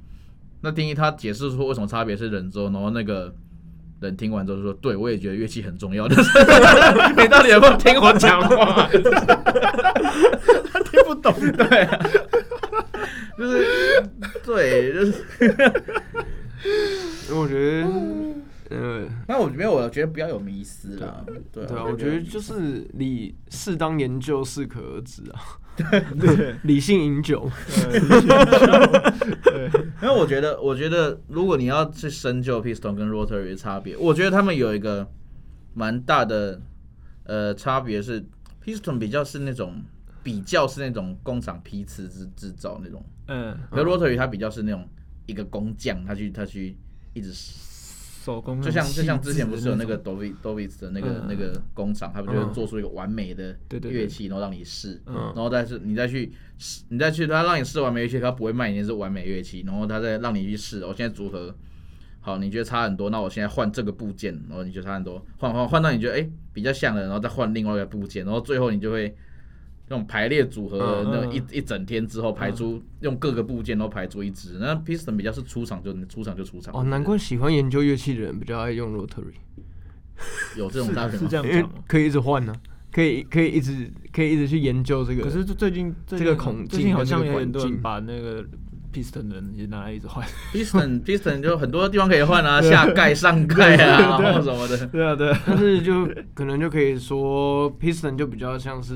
[0.61, 3.33] 那听他解释说为什么差别是人之后，然后那个。
[3.99, 6.31] 人听完之后就说：“对我也觉得乐器很重要，但 是
[7.17, 8.89] 你到底有没有听我讲话？
[10.71, 11.33] 他听不懂。
[11.39, 11.99] 对啊，
[13.37, 13.65] 就是
[14.45, 15.13] 对，就是
[17.29, 17.87] 因为我觉得，
[18.69, 21.23] 呃，那我没有，我觉得不要有迷思啦。
[21.25, 25.39] 对啊，对啊，我觉得就是理适当研究适可而止啊，
[25.75, 27.49] 对 理性饮酒。
[29.43, 35.07] 对，因为 我觉得，我觉得如果你要去深究 piston 跟 rotary 的差别，我觉得他们有一个
[35.73, 36.61] 蛮大的
[37.23, 38.23] 呃差别是
[38.63, 39.81] ，piston 比较是那种
[40.21, 44.87] 比较是那种工厂批次制制造那种，嗯，而 rotary 它比较是那种
[45.25, 46.77] 一个工匠，他去他去
[47.13, 47.31] 一直
[48.29, 60.85] 手工就像就像之前不是有那个 Dovi Dovis 的那个、嗯那个工厂，他们就做出一个完美的乐器，然后让你试，嗯然后再是你再去试，你再去他让你试完美乐器，他不会卖你是完美乐器，然后他再让你去试。
[60.85, 61.55] 我现在组合
[62.21, 69.15] 好，你觉得差很多，那我现在换这个部件，然后你觉得差很多，换换换到你觉得哎、比较像的，然后再换另外一个部件，然后最后你就会。
[69.89, 79.33] 那种排列组合那种一、嗯一整天之后排出、用各个部件都排出一支，那 piston 比较是出场就出场就出场哦，难怪喜欢研究乐器的人比较爱用 rotary，
[80.55, 81.37] 有这种差别吗是是这？
[81.37, 81.69] 样讲吗？
[81.87, 82.53] 可以一直换呢、
[82.91, 85.23] 可以可以一直可以一直去研究这个。
[85.23, 88.45] 可是最近这这个孔最近好像有很多人把那个
[88.93, 90.25] piston 的人也拿来一直换。
[90.53, 94.85] piston piston 就很多地方可以换啊，下盖、上盖啊，然后什么的。
[94.87, 98.93] 对啊，对啊，但是就可能就可以说，piston 就比较像是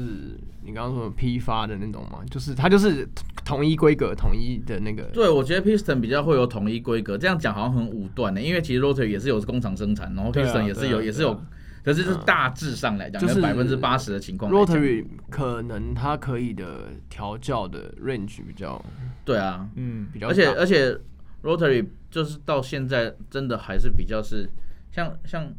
[0.64, 3.08] 你刚刚说的批发的那种嘛，就是它就是
[3.46, 5.04] 统一规格、统一的那个。
[5.14, 11.40] 对，我觉得 piston 比较会有统一规格，这样讲好像很武断的，因为其实 rotary 也是有工厂生产，然后 piston 也是有、也是有
[11.84, 18.84] 可是就是大致上来讲，就是百分之八十的情况 rotary 可能它可以的调教的 range 比较
[19.26, 20.98] 对啊，嗯，比较，而且而且
[21.44, 24.50] rotary 就是到现在真的还是比较是
[24.92, 25.54] 像像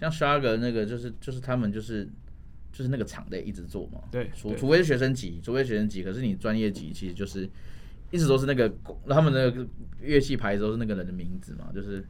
[0.00, 2.08] 像 Shager 那个就是就是他们就是
[2.72, 4.30] 就是那个厂得一直做嘛，对对。
[4.34, 7.48] 除除非是学生级，除非是学生级，可是你专业级其实就是
[8.10, 8.72] 一直都是那个
[9.08, 9.52] 他们的
[10.00, 12.04] 乐器牌子都是那个人的名字嘛，就是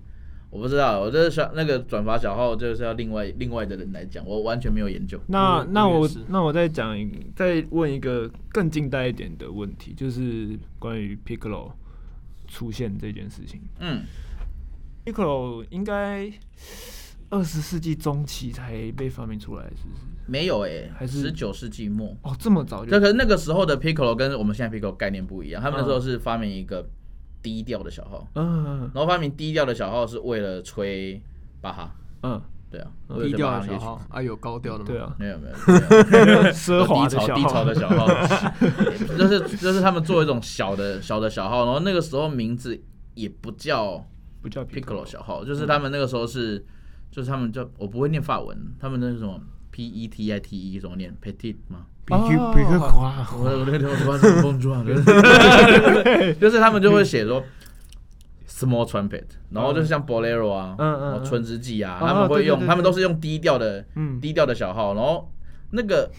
[0.51, 5.21] 我不知道，我这是小那个转发小号就是要另外另外的人来讲，我完全没有研究。
[5.27, 6.97] 那那我那我再讲
[7.37, 11.73] 再问一个更近代一点的问题，就是关于 Piccolo
[12.47, 13.61] 出现这件事情。
[13.79, 14.03] 嗯
[15.05, 16.33] ，Piccolo 应该
[17.29, 20.03] 二十世纪中期才被发明出来，是不是？
[20.27, 22.17] 没有诶、还是十九世纪末。
[22.23, 26.87] 哦，这么早就这可是那个时候的 piccolo 跟我们现在 piccolo 概念不一样，他们那时候是发明一个
[27.43, 31.21] 低调的小号，嗯然后发明低调的小号是为了吹
[31.61, 32.91] 巴哈，嗯，对啊，
[33.23, 34.85] 低调的小号啊，有高调的吗？
[34.87, 37.37] 对啊，没有没有，没有 奢华低潮的小号。
[37.37, 38.07] 低潮的小号，
[39.17, 42.81] 就是就是他们做一种小的小的小号，然后那个时候名字
[43.15, 44.05] 也不叫
[44.43, 46.65] 不叫 piccolo 小号，就是他们那个时候是
[47.11, 49.41] 就是他们叫我不会念法文，他们那是什么
[49.79, 51.87] P E T I T E 怎么念？Petit 吗？
[52.05, 57.45] 比克哦比克夸，我我那个地方突然是碰撞，就 是就是他们就会写说
[58.49, 64.21] small trumpet，然后就是像 bolero 啊，嗯嗯春之祭啊，哦他们会用，他们都是用低调的嗯。
[64.21, 65.31] 低调的小号，然后
[65.71, 66.11] 那个。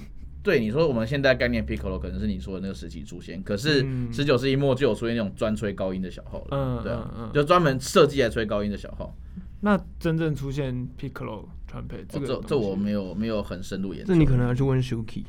[0.42, 4.08] 对你说，我们现在概念 piccolo 可能是你说的那个时期出现，可是嗯。
[4.12, 7.32] 十九世纪末就有出现那种专吹高音的小号了，嗯对啊嗯，嗯。
[7.34, 9.14] 就专门设计来吹高音的小号。
[9.62, 15.24] 那真正出现 Piccolo trumpet 这哦个这这我没有没有很深入研究，这你可能要去问 Shuki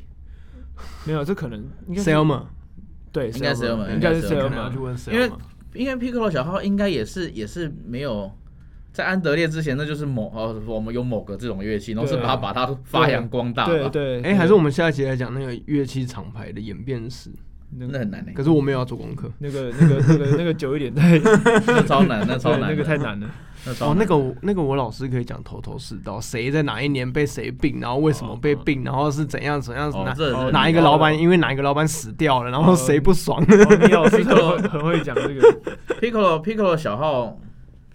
[1.04, 2.44] 没有，这可能应该 Selma，
[3.12, 5.30] 对，应该是 Selma，应该是 Selma 去问 Selma，因为
[5.74, 8.30] 因为 piccolo 小号应该也是也是没有
[8.92, 17.30] 在安德烈之前，那就是某哦我们有某个这种乐器，然后是把它把它发扬光大，对对，哎，还是我们下一集来讲那个乐器厂牌的演变史。
[17.72, 18.32] 那那很难欸。
[18.32, 19.30] 可是我没有要做功课。
[19.38, 21.20] 那个那个那个那个久一点再，
[21.68, 23.30] 那超难，那超难 那个太难了。
[23.80, 29.92] 哦，那个那个我老师可以讲头头是道，谁在哪一年被谁病，然后为什么被病，然后是怎样怎样
[30.52, 33.40] 哪一个老板因为哪一个老板死掉了，然后谁不爽。
[33.42, 35.40] 哦你老师很会 很会讲这个，
[36.00, 37.38] piccolo piccolo 小号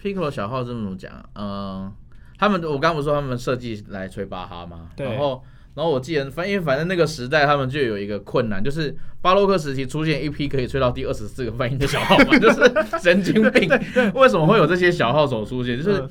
[0.01, 1.12] piccolo 小号这么怎么讲？
[1.34, 1.91] 嗯，
[2.38, 4.89] 他们我刚刚不是说他们设计来吹巴哈吗？
[4.95, 5.43] 对然后
[5.75, 12.71] 然后我记得，反因为反正那个时代他们就有一个困难，就是巴洛克时期出现一批可以吹到第二十四个泛音的小号嘛，就是
[13.03, 13.69] 神经病。
[14.15, 15.77] 为什么会有这些小号手出现？
[15.77, 16.09] 就是、嗯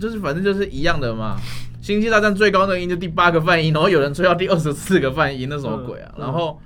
[0.00, 1.36] 就是反正就是一样的嘛。
[1.80, 6.14] 星际大战最高那个音就第八个泛音，然后有人吹到第二十四个泛音，那什么鬼啊？
[6.16, 6.60] 然后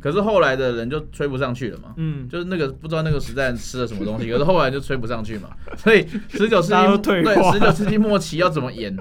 [0.00, 1.92] 可是后来的人就吹不上去了嘛。
[1.98, 8.96] 嗯，就是那个不知道那个时代吃了什么东西，可是后来就吹不上去嘛，所以十九世纪 对十九世纪末期要怎么演？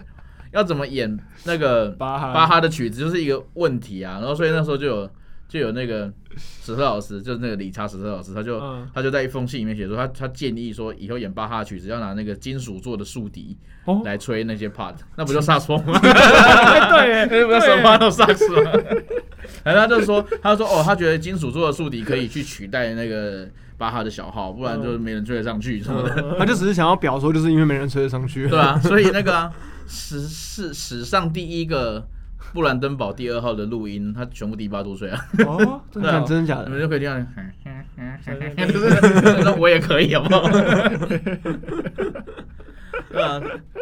[0.52, 4.20] 要怎么演那个 巴哈巴哈的曲子就是一个问题啊。
[4.20, 5.10] 然后所以那时候就有
[5.48, 16.00] 就有那个史特老师，就是那个理查史特老师，他就、嗯他就在一封信里面写说，他他建议说以后演巴哈曲子要拿那个金属做的竖笛哦，来吹那些 part，那不就萨克斯风吗？
[16.02, 18.72] 对， 那不就什么都萨克斯吗？
[19.64, 23.48] 然后他就说，他就说哦，他觉得金属做的竖笛可以去取代那个
[23.78, 26.36] 巴哈的小号，不然就没人追得上去什么的。
[26.38, 28.48] 他就只是想要表说，就是因为没人追得上去。
[28.48, 29.54] 对啊， 所以那个啊，
[29.88, 32.08] 史史史上第一个
[32.54, 36.66] 布兰登堡第二号的录音，他全部低八度吹啊，哦，真的啊真的假的？
[36.66, 37.20] 你们就可以听到，
[38.68, 40.50] 就是那我也可以，好不好？
[43.10, 43.40] 对啊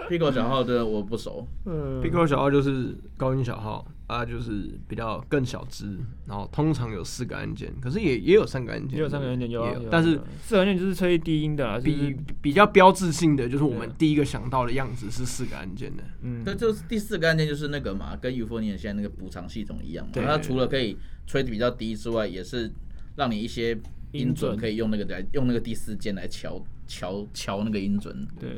[0.09, 22.71] ，Pico 小号的我不熟，嗯 Pico 小号就是高音小号啊，就是比较更小只，然后通常有四个按键，可是也也有三个按键，也有三个按键有但是四个按键就是吹低音的啊，就是比比较标志性的就是我们第一个想到的样子是四个按键的，嗯对，就是第四个按键就是那个嘛，跟 Euphonium 现在那个补偿系统一样嘛，对它除了可以吹的比较低之外，也是
[23.15, 23.71] 让你一些
[24.11, 28.27] 音准音准可以用那个来用那个第四键来调调调那个音准。
[28.39, 28.55] 对，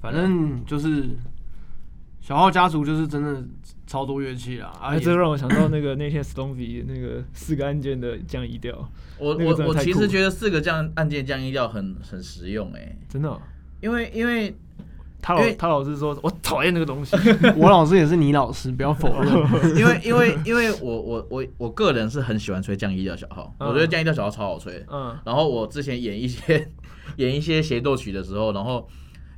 [0.00, 1.08] 反正就是
[2.20, 3.42] 小号家族就是真的
[3.86, 13.40] 超多乐器啦，啊，哎，也这让我想到那个那天 Stoney 那个四个按键的降 E 调，我我我其实觉得四个降按键降音调很很实用哎、真的哦。
[13.80, 14.54] 因为因为
[15.22, 17.16] 他老他老是说我讨厌那个东西，
[17.56, 19.32] 我老师也是你老师，不要否认。
[19.74, 24.84] 因为因为因为我我我我个人是很喜欢吹降一调小号，嗯我觉得降一调小号超好吹。
[24.90, 26.70] 嗯然后我之前演一些
[27.16, 28.86] 演一些协奏曲的时候，然后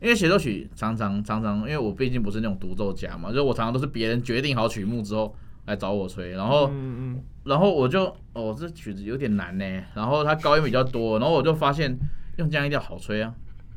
[0.03, 5.35] 因为协奏曲常常常常，因为我毕竟不是那种独奏家嘛，就是我常常都是别人决定好曲目之后
[5.67, 11.97] 来找我吹，然后、嗯嗯然后我就哦这曲子有点难呢，然后它高音比较多，然后我就发现
[12.39, 13.33] 用降音调好吹啊。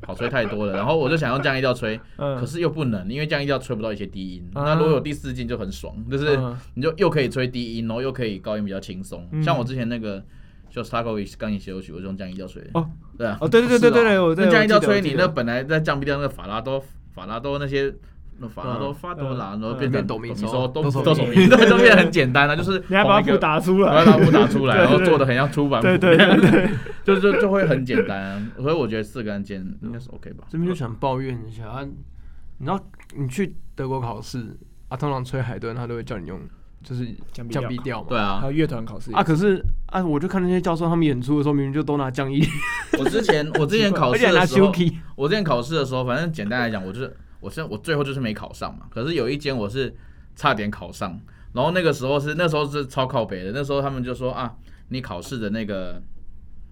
[0.06, 4.48] 好吹太多了，然后我就想用降音调吹， 嗯，可是又不能，因为降音调吹不到一些低音。
[4.54, 9.28] 啊那如果有第四进就很爽，就是嗯你就又可以吹低音，然后又可以高音比较轻松。
[9.32, 10.24] 嗯像我之前那个
[10.70, 12.62] 就 t a k o v i c 钢琴协奏曲，我就用降音调吹。
[12.74, 12.90] 哦。
[13.18, 17.94] 对啊，哦，对对对对对对，我在那降音调吹，你那本来在降 B 调那个法拉多法拉多那些。
[18.38, 26.70] 那法拉多、嗯发多拉，然后嗯变成变哆咪嗦哆哆哆嗦都手咪咪，对，都变得很简单了，就是你还把同一个谱打出把来，它谱打出来，然后做的很像出版谱，对对
[27.06, 30.44] 就就就会很简单，所以我觉得四个按键应该是 OK 吧。
[30.50, 31.82] 这边就想抱怨一下，啊、
[32.58, 32.78] 你知道
[33.16, 34.46] 你去德国考试
[34.90, 36.38] 啊，通常吹海顿他都会叫你用
[36.86, 38.08] 就是降 B 降 B 调嘛。
[38.08, 42.42] 对啊还，有乐团考试啊，可是啊，我就看那些教授他们演出的时候，明明就都拿降 E，
[43.00, 48.86] 我之前我之前考 而且还拿试的时候，Shuki，我之前考试的时候，反正简单来讲，我就是我是我最后就是没考上嘛。
[48.90, 49.94] 可是有一间我是
[50.36, 51.20] 差点考上，
[51.54, 54.54] 然后那个时候是那时候是超靠北的，那时候他们就说啊，
[54.90, 56.02] 你考试的那个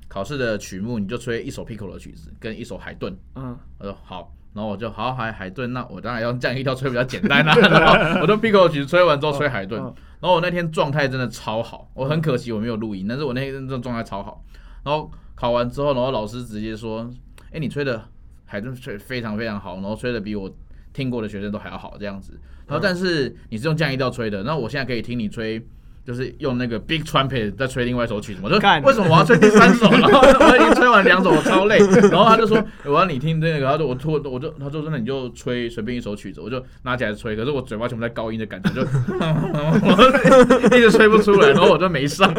[0.08, 3.17] 考试的曲目，你就吹一首 Piccolo 的曲子跟一首海顿。
[3.36, 14.42] 嗯，我说好，然后我就好海海顿，那我当然要降一调吹比较简单啦、 然后我就 Piccolo 曲吹完之后吹海顿，嗯然后我那天状态真的超好，我很可惜我没有录音，但是我那天真的状态超好。
[14.86, 17.10] 然后考完之后，然后老师直接说
[17.52, 18.02] ：“哎，你吹的
[18.46, 20.50] 海顿吹非常非常好，然后吹的比我
[20.94, 22.39] 听过的学生都还要好这样子。
[22.68, 25.62] 然后但是你是用降 E 调吹的，那我现在可以听你吹。”
[26.06, 29.89] 就是用那个 Big Trumpet 在吹另外一首曲子嘛，我就干为什么我要吹第三首？
[29.89, 31.78] 然 后我已经吹完两首，我超累。
[32.10, 38.70] 然后他就说我要你听这个，他说我突我就他说真的你就吹随便一首曲子，我就拿起来吹，可是我嘴巴全部在高音的感觉，
[40.70, 42.34] 就一直吹不出来，然后我就没上。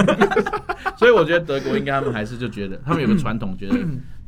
[0.97, 3.77] 所以我觉得德国应该他们还是就觉得他们有个传统，觉得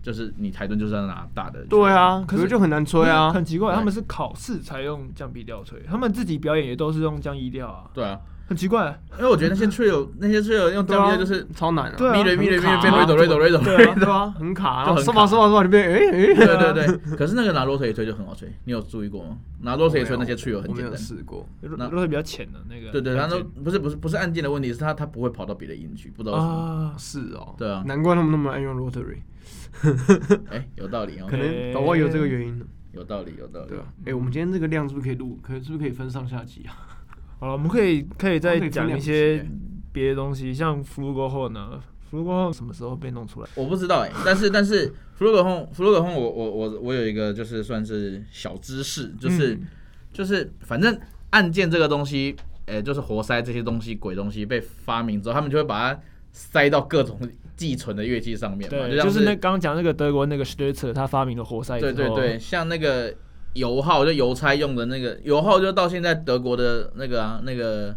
[0.02, 1.60] 就是你台顿就是要拿大的。
[1.68, 3.32] 对啊，可是就很难吹啊。
[3.32, 8.98] 很奇怪，他们是考试才用降 B 调吹，他们自己表演也都是用降 E 调啊，对啊，很奇怪。
[9.18, 13.58] 因为我觉得那些 trio 那些 trio 用降 B 调就是超难啊，对啊咪雷咪雷咪雷变瑞哆瑞哆瑞哆。
[13.60, 19.36] 对啊， 对啊，很卡，然后就很卡说吧说吧说吧就变哎哎，对对对，可是那个拿骆驼也吹就很好吹，你有注意过吗？
[19.62, 20.98] 拿骆驼也吹那些 trio 很我没有简单。
[20.98, 21.46] 试过。
[21.62, 22.90] 那都是比较浅的那个。
[22.92, 26.52] 对对，他都按键不是不是不是按键的问题，是他他不会跑到别的音区，不知道为什么。
[26.52, 29.18] 啊，是哦，对啊难怪他们那么爱用 rotary，
[30.50, 32.64] 哎，有道理哦可，能搞不好有这个原因呢。
[32.92, 33.78] 有道理有道理对。
[33.78, 35.38] 啊，哎，我们今天这个量是不是可以录？
[35.42, 36.95] 可是不是可以分上下集啊？
[37.38, 39.46] 好了，我们可以可以再讲一些欸
[39.92, 43.48] 别的东西，像福禄过后呢，福禄过后什么时候被弄出来？
[43.54, 49.66] 我不知道哎、 但是但是弗洛格轰弗洛格轰，我我我我有一个就是算是小知识，就是、嗯。
[50.12, 52.34] 就是反正按键这个东西，
[52.64, 56.00] 呃、就是活塞这些东西鬼东西被发明之后，他们就会把它
[56.32, 57.20] 塞到各种
[57.54, 63.14] 寄存的乐器上面嘛，对，像就是那刚刚讲那个德国那个 s t u t z e r 他发明的活塞，对对对，像那个
[63.56, 67.96] 油耗就邮差用的那个油耗，就到现在德国的那个啊那个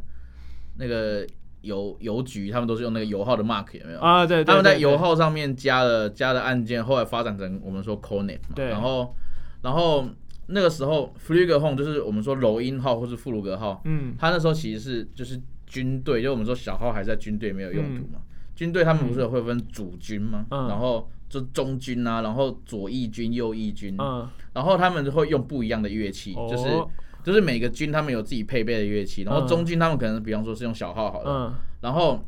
[0.77, 1.25] 那个
[1.61, 3.99] 邮邮局，他们都是用那个油耗的 mark 有没有？
[3.99, 8.69] 啊，对，对他们在对油耗上面加了加了按键，后来发展成我们说 cornet 嘛，对。
[8.69, 9.13] 然后
[9.61, 10.07] 然后
[10.47, 14.15] 那个时候 f l u g e h o m e 就是我们说柔音号或是富鲁格号，嗯。
[14.17, 18.13] 他那时候其实是就是军队，就我们说小号还在军队没有用途嗯。
[18.13, 18.19] 嘛。
[18.55, 20.45] 军队他们不是会分主军吗？
[20.51, 20.67] 嗯。
[20.69, 26.47] 然后就中军啊，然后左翼军、右翼军，嗯，然后他们会用不一样的乐器，哦。
[26.49, 26.83] 就是
[27.23, 29.47] 就是每个军他们有自己配备的乐器，然后嗯。
[29.47, 31.55] 中军他们可能比方说是用小号好了，嗯。
[31.81, 32.25] 然后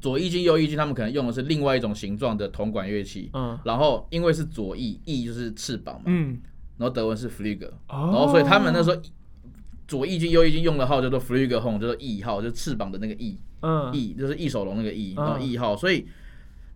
[0.00, 3.56] 左翼军、右翼军他们可能用的是另外一种形状的铜管乐器，嗯。
[3.64, 6.40] 然后因为是左翼，翼就是翅膀嘛，嗯，
[6.78, 8.10] 然后德文是 Flügel，哦。
[8.10, 9.00] 然后所以他们那时候
[9.86, 13.94] 左翼军、右翼军用的号叫做 Flügelhorn，叫做翼号，就是翅膀的那个翼，嗯。
[13.94, 15.24] 翼就是翼手龙那个翼，嗯。
[15.24, 16.04] 然后翼号，所以。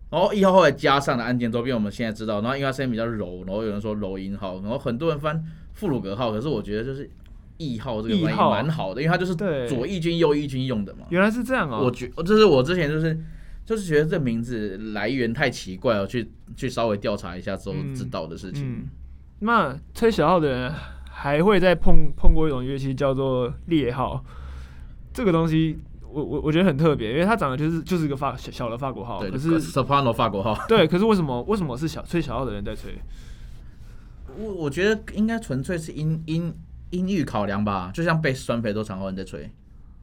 [0.09, 5.43] 然后一号后来加上了按键周边，我们现在知道，然后因为它声音比较柔，然后有人说柔音号，然后很多人翻
[5.73, 7.09] 富鲁格号，可是我觉得就是
[7.57, 11.05] 翼号这个翻译蛮好的，因为它就是对左翼军、右翼军用的嘛。
[11.09, 13.19] 原来是这样哦，我觉这是我之前就是
[13.65, 18.63] 就是觉得这名字来源太奇怪了，去去稍微调查一下之后嗯知道的事情。
[18.65, 18.87] 嗯，
[19.39, 20.73] 那吹小号的人
[21.11, 24.25] 还会再碰碰过一种乐器叫做猎号，
[25.13, 25.77] 这个东西
[26.11, 32.95] 我我我觉得很特别，因为它长得就是就是一个法小小的法国号，对，可是 soprano 法国号， 对，可是为什么为什么是小吹小号的人在吹？
[34.37, 36.53] 我我觉得应该纯粹是音音
[36.91, 39.49] 音域考量吧，就像贝斯酸培都常有人在吹，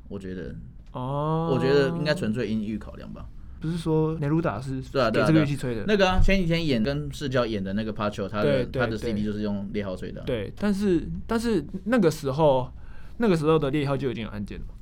[0.09, 0.55] 我觉得
[0.93, 3.25] 哦，我觉得应该纯粹音域考量吧。
[3.59, 10.25] 不是说内鲁达是对啊对这个乐器吹的，那个啊，前几天演跟视角演的那个 Pacho，他对对的他的 CD 就是用猎号吹的啊。
[10.27, 12.71] 对，但是但是那个时候
[13.17, 14.75] 那个时候的猎号就已经有按键了嘛，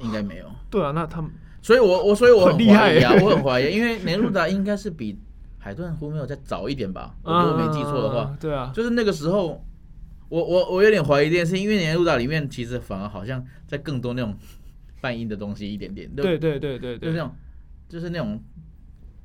[0.00, 0.46] 应该没有。
[0.70, 1.30] 对啊，那他们
[1.62, 5.18] 所以我我所以我很很厉害怀疑啊，欸我很怀疑，因为年路达应该是比
[5.58, 9.62] 海顿湖没有再早一点吧，我如果没记错的话嗯，，对啊，就是那个时候，
[10.28, 14.34] 我我我有点怀疑这件事，因为年路达里面其实反而好像在更多那种
[15.00, 17.34] 半音的东西一点点，对对对对对，就是那种
[17.88, 18.40] 就是那种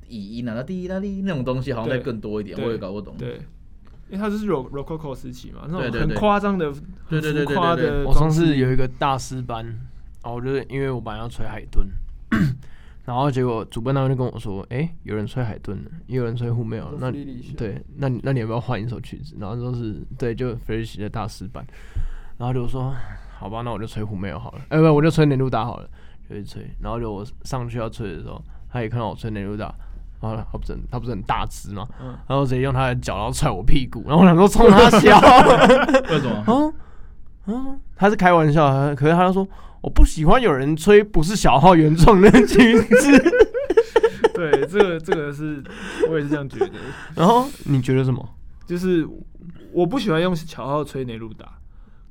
[0.08, 3.14] 以音啊，滴啦滴那种东西好像在更多一点，我也搞不懂。
[3.16, 3.40] 对，
[4.10, 6.70] 因为它就是 rock rococo 时期嘛，那种很夸张的、
[7.08, 9.64] 对对对对对的我上次有一个大师班，
[10.24, 11.86] 然后我就是因为我本来要吹海顿，
[13.04, 17.12] 然后结果主办单位就跟我说，哎、有人吹海顿了，也有人吹胡梅尔，那
[17.56, 19.36] 对，那你那你要不要换一首曲子？
[19.38, 21.62] 然后就是对，就菲利奇的大师版，
[22.38, 22.90] 然后就说
[23.38, 25.88] 好吧，那我就吹胡梅尔好了，哎、不，我就吹内卢达好了，
[26.26, 29.74] 就去吹，然后就我上去要吹的时候，他也看到我吹内卢达。
[30.20, 35.20] 然后他不是很他不是很大只嘛，嗯然后直接用他的脚然后踹我屁股，然后我想说冲他笑，
[36.08, 36.36] 为什么？
[36.46, 36.72] 啊
[37.46, 39.46] 啊，他是开玩笑，可是他说
[39.80, 43.32] 我不喜欢有人吹不是小号原创的曲子。
[44.34, 45.62] 对，这个这个是
[46.08, 46.70] 我也是这样觉得，
[47.14, 48.28] 然后你觉得什么？
[48.66, 49.06] 就是
[49.72, 51.58] 我不喜欢用小号吹内陆打，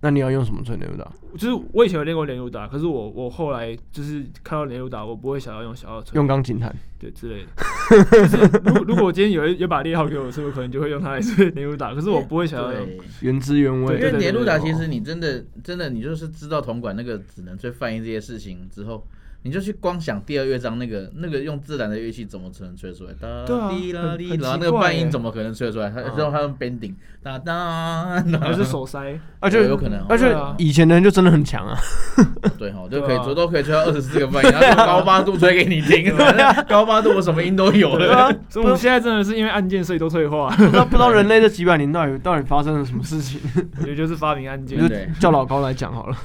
[0.04, 1.10] 那你要用什么吹连珠打？
[1.38, 6.76] 就是我以前有练过连珠打，可是我我后来就是看到连珠打，我不会想要用小号吹，用钢琴弹？
[7.00, 8.04] 对之类的。
[8.12, 12.86] 就是如果如果我今天有一有把猎号给我吹，我可能就会用它来吹连珠打，可是我不会想要用。
[12.86, 13.00] 对。
[13.22, 13.96] 原汁原味。
[13.96, 19.08] 因为对对年路达其哦实你真的真的你就是知道铜管那个只能吹泛音这些事情之后，
[19.46, 23.12] 你就去光想第二乐章那个那个用自然的乐器怎么才能吹出来？
[23.20, 25.90] 哒滴啦滴，然后那个半音怎么可能吹得出来？
[25.90, 31.78] 他嗯然后他用 bending 哒哒，还是手塞，而且有可能哦而且以前的人就真的很强啊。
[32.58, 36.16] 对哈，就可以都都可以吹到二十四个半音，然后高八度吹给你听，
[36.68, 43.42] 高八度我什么音都有了。，所以我们现在真的是因为按键所以都退化，不知道不知道人类这几百年到底到底发生了什么事情，
[43.86, 44.88] 也就是发明按键就。
[44.88, 46.18] 对叫老高来讲好了。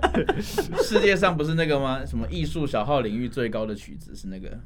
[0.82, 2.04] 世界上不是那个吗？
[2.04, 4.58] 什么艺术小号领域最高的曲子是那个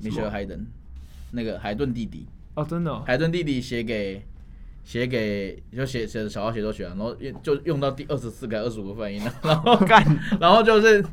[0.00, 0.66] 米切尔·海顿，
[1.32, 2.26] 那个海顿弟弟。
[2.54, 4.22] 哦，真的哦，海顿弟弟写给
[4.84, 10.04] 写给就写写小号协奏曲啊，然后用就用到第二十四个、二十五个泛音了，然后干，
[10.40, 11.04] 然后就是。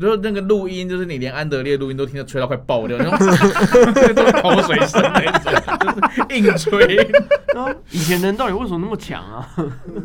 [0.00, 6.96] 就是那个录音，就是你连安德烈录音都听得吹到快爆掉， 那种都口水声那种，就是硬吹。
[7.54, 9.46] 然后以前人到底为什么那么强啊？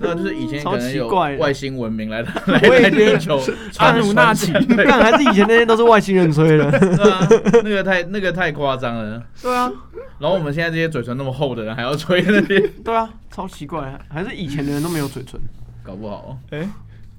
[0.02, 3.38] 那就是以前可能有超奇怪的外星文明来来我也来地球
[3.78, 6.70] 阿传努纳奇对干还是以前那些都是外星人吹的。
[6.72, 7.28] 对啊，
[7.64, 9.24] 那个太那个太夸张了。
[9.42, 9.72] 对啊，
[10.20, 15.40] 然后我们现在这些嘴唇那么厚的人还要吹那些，对啊，超奇怪，还是以前的人都没有嘴唇。
[15.82, 16.38] 搞不好。
[16.52, 16.68] 哎，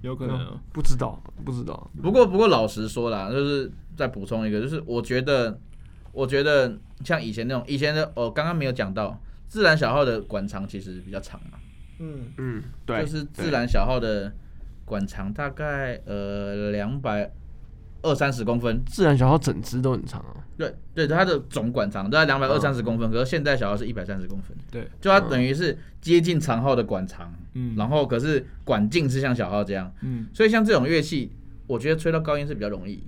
[0.00, 1.90] 有可能哦，不知道，不知道。
[2.02, 5.58] 不过不过老实说啦，就是再补充一个，就是我觉得，
[6.12, 9.18] 我觉得像以前那种以前的，我刚刚没有讲到，
[9.48, 11.58] 自然小号的管长其实比较长嘛，
[11.98, 14.32] 嗯，嗯，对，就是自然小号的
[14.84, 17.30] 管长大概呃两百
[18.02, 20.36] 二三十公分，自然小号整只都很长啊。
[20.56, 31.30] 对对，它的总管长都在两百二三十公分，可是现代小号是一百三十公分，对，就它等于是接近长号的管长，嗯，然后可是管径是像小号这样，嗯，所以像这种乐器，
[31.66, 33.02] 我觉得吹到高音是比较容易。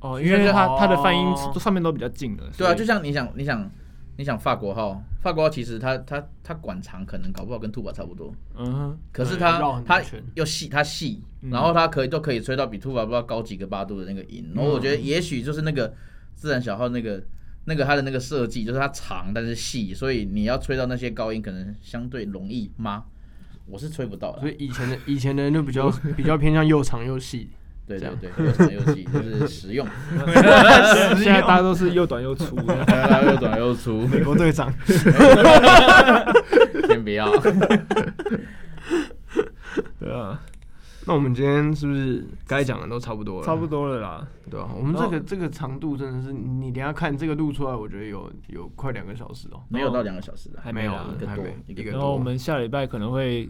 [0.00, 1.54] 哦，因为它它的泛音哦。
[1.58, 3.70] 上面都比较近的，对啊，就像你想，你想，
[4.16, 10.02] 你想法国号，法国号其实它它它管长可能搞不好跟兔宝差不多，嗯哼，可是它它
[10.34, 14.52] 又细，它细，嗯然后它可以都可以吹到比兔宝不知道高几个八度的那个音。
[14.54, 15.92] 然后我觉得也许就是那个
[16.34, 17.22] 自然小号那个
[17.64, 23.04] 那个它的那个设计，就是它长但是细，所以你要吹到那些高音可能相对容易吗？
[23.66, 24.40] 我是吹不到的。
[24.40, 27.48] 所以以前的以前的人就比较比较偏向又长又细，
[27.86, 29.86] 对这样对对，又长又细，就是实用，
[31.16, 32.74] 现在大家都是又短又粗的。
[32.86, 34.72] 它又短又粗，美国队长。
[36.88, 37.30] 先不要。
[39.98, 40.40] 对啊，
[41.06, 43.46] 那我们今天是不是该讲的都差不多了？
[43.46, 44.26] 差不多了啦。
[44.50, 49.60] 对啊，我们这个这个长度真的是，你等下看这个录出来，我觉得有有快两个小时哦。
[49.68, 53.48] 没有到两个小时的，还没有一个多还没一个多然后我们下礼拜可能会，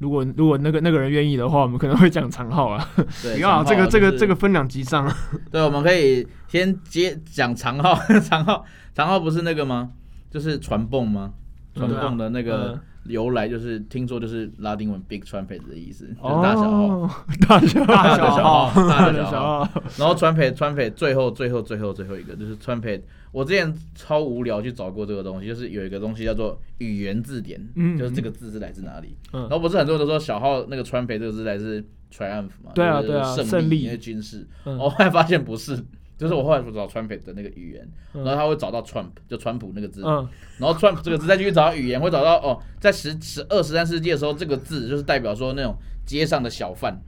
[0.00, 2.88] 如果如果那个那个人愿意的话，我们可能会讲长号啊。
[3.22, 5.16] 对不要 啊这个这个就是这个分两集上啊。
[5.50, 9.92] 对，我们可以先接讲长号， 长号长号不是那个吗？
[10.30, 11.32] 就是传泵吗？
[11.74, 16.86] 传对啊蹦的那个嗯由来就是听说就是拉丁文 big trumpet 的意思，就是大小号。
[16.86, 17.10] 哦，
[17.48, 19.82] 大小号，大小号 大大小号。
[19.98, 23.00] 然后 trumpet trumpet 最后最后最后最后一个就是 trumpet，
[23.32, 29.16] 我之前超无聊去找过这个东西，就是有一个东西叫做语言字典，嗯就是这个字是来自哪里。
[29.32, 31.80] 嗯然后不是很多人都说小号那个 trumpet 这个字来自
[32.12, 32.72] triumph 嘛？
[32.74, 34.46] 就是对啊对啊胜胜利因为军事。
[34.64, 35.76] 嗯我后来发现不是，
[36.18, 38.24] 就是我后来找 trumpet 的那个语言，嗯。
[38.24, 40.28] 然后他会找到 Trump，就川普那个字，嗯。
[40.58, 46.98] 然后 Trump 这个字再继续找到语言，会找到哦，在十十二十三世纪的时候，这个字就是代表说那种街上的小贩，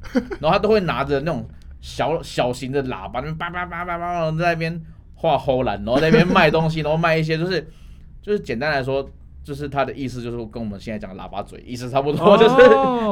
[0.41, 1.49] 然后他都会拿着那种
[1.81, 4.83] 小小型的喇叭，那边叭叭叭叭叭，在那边
[5.15, 7.67] 画喉兰，然后在那边卖东西，然后卖一些就是
[8.21, 9.09] 就是简单来说。
[9.49, 12.57] 就是他的意思，就是跟我们现在讲的喇叭嘴意思差不多，哦 就是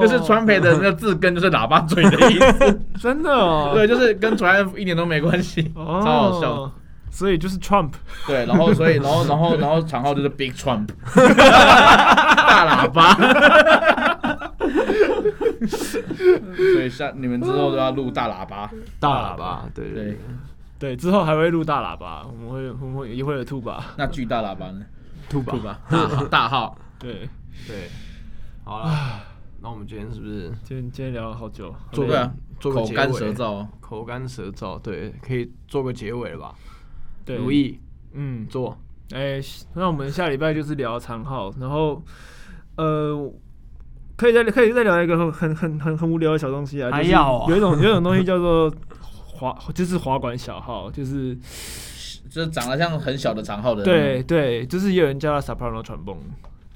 [0.07, 6.71] 就是川培的那个字根就是喇叭嘴的意思， 真的哦，对，就是跟 Triumph 一点都没关系，哦，超好笑。
[7.09, 7.93] 所以就是 Trump，
[8.27, 13.15] 对，然后所以然后然后然后长号就是 Big Trump， 大喇叭。
[16.55, 18.71] 所以下你们之后都要录大喇叭，
[19.01, 20.19] 大喇叭，对对
[20.79, 20.95] 对。
[20.95, 24.83] 之后还会录大喇叭，我们会我们会也会有兔吧，那巨大喇叭呢？
[25.29, 26.25] 兔吧兔，吧， 大号。
[26.29, 27.29] 大号， 对，
[27.67, 27.89] 对，
[28.65, 29.21] 好了，
[29.61, 33.45] 那我们今天是不是今天今天聊了好久，做个做个口干舌燥。
[33.45, 33.69] 哦。
[33.81, 34.79] 口干舌燥？
[34.81, 36.55] 对，可以做个结尾了吧？
[37.25, 37.79] 对，如意。
[38.19, 38.77] 嗯，做，
[39.13, 39.41] 哎、
[39.75, 42.03] 那我们下礼拜就是聊长号，然后
[42.77, 43.33] 呃，
[44.17, 47.51] 可以再可以再聊一个很很很很很无聊的小东西啊，就是还要啊？
[47.51, 48.73] 有一种有一种东西叫做
[49.27, 51.37] 滑，就是滑管小号，就是
[52.29, 56.17] 就是长得像很小的长号的，对，对，就是也有人叫它 soprano 传蹦，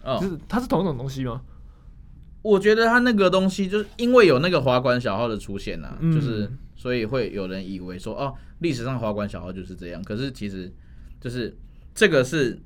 [0.04, 1.42] 就哦，是它是同一种东西吗？
[2.42, 6.12] 我觉得它那个东西就是因为有那个滑管小号的出现啊，嗯。
[6.12, 10.72] 就是所以会有人以为说哦，历史上滑管小号就是这样，可是其实
[11.20, 11.54] 就是
[11.94, 12.58] 这个是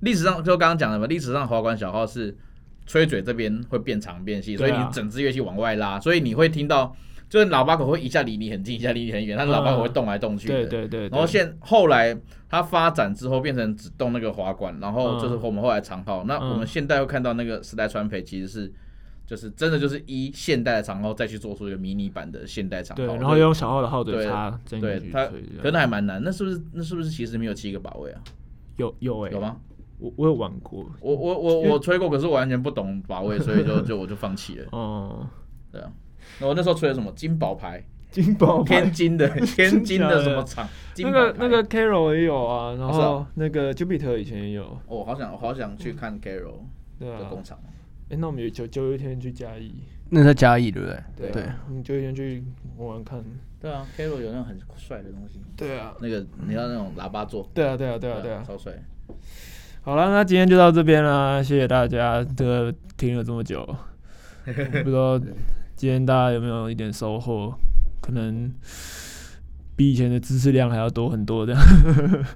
[0.00, 2.36] 历史上就刚刚讲的嘛，历史上滑管小号是
[2.84, 6.96] 吹嘴这边会变长变细，所以你整支乐器往外拉，所以你会听到
[7.32, 10.66] 就是喇叭口会一下离你很近，一下离你很远，它的喇叭口会动来动去的。
[10.66, 12.14] 对对对，然后现后来
[12.46, 16.24] 它发展之后变成只动那个滑管，然后就是我们后来长号。
[16.24, 18.70] 那嗯我们现代又看到那个时代川培其实是
[19.26, 23.02] 就是真的就是依现代的长号再去做出一个迷你版的现代长号。
[23.02, 25.26] 对，然后用小号的号嘴对插进去，对它
[25.62, 26.22] 可能还蛮难。
[26.22, 28.20] 那是不是那是不是其实没有七个把位啊？
[28.76, 29.56] 有有哎、有吗？
[29.98, 34.66] 我我有玩过，我我我我吹过，可是我完全不懂把位，所以就就我就放弃了。
[34.76, 35.26] 哦、
[35.70, 38.80] 对啊，那我那时候吹了什么金宝牌，金宝牌？
[38.82, 40.68] 天津的 天津的什么厂？
[40.94, 46.64] 金那个那个 Carol 也有啊，然后那个 Jupiter 以前也有，哦我好想我好想去看 Carol
[47.00, 47.58] 的，工厂。
[48.10, 49.72] 哎、那我们有九九一天去嘉义，
[50.10, 50.98] 那在嘉义对不对？
[51.16, 52.44] 对啊对，我们九一天去
[52.76, 53.24] 玩玩看，
[53.58, 58.44] 对啊，Carol 有那种很帅的东西，对啊，那个你要那种喇叭座，对啊，对啊，对啊，对啊。
[58.46, 58.72] 超帅。
[59.80, 63.64] 好了，那今天就到这边啦，谢谢大家这个听了这么久，
[64.44, 65.18] 不知道
[65.82, 67.52] 今天大家有没有一点收获，
[68.00, 68.48] 可能
[69.74, 71.60] 比以前的知识量还要多很多这样，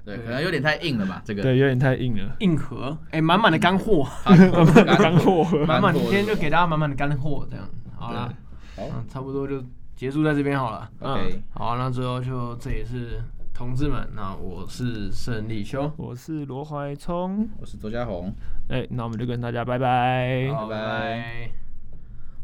[0.03, 1.41] 对，可能有点太硬了吧，这个。
[1.41, 5.45] 对，有点太硬了，硬核，哎，满满的干货，干货。
[5.65, 8.33] 满满，今天就给大家满满的干货，这样，好了，
[8.75, 9.63] 好嗯，差不多就
[9.95, 10.89] 结束在这边好了。
[10.99, 13.21] ，OK，好，那最后就这也是
[13.53, 18.29] 同志们，那我是胜利兄，我是罗怀聪，我是周家宏，
[18.67, 20.51] 哎、那我们就跟大家拜拜。
[20.53, 21.51] 好拜拜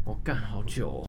[0.06, 1.06] 我干好久、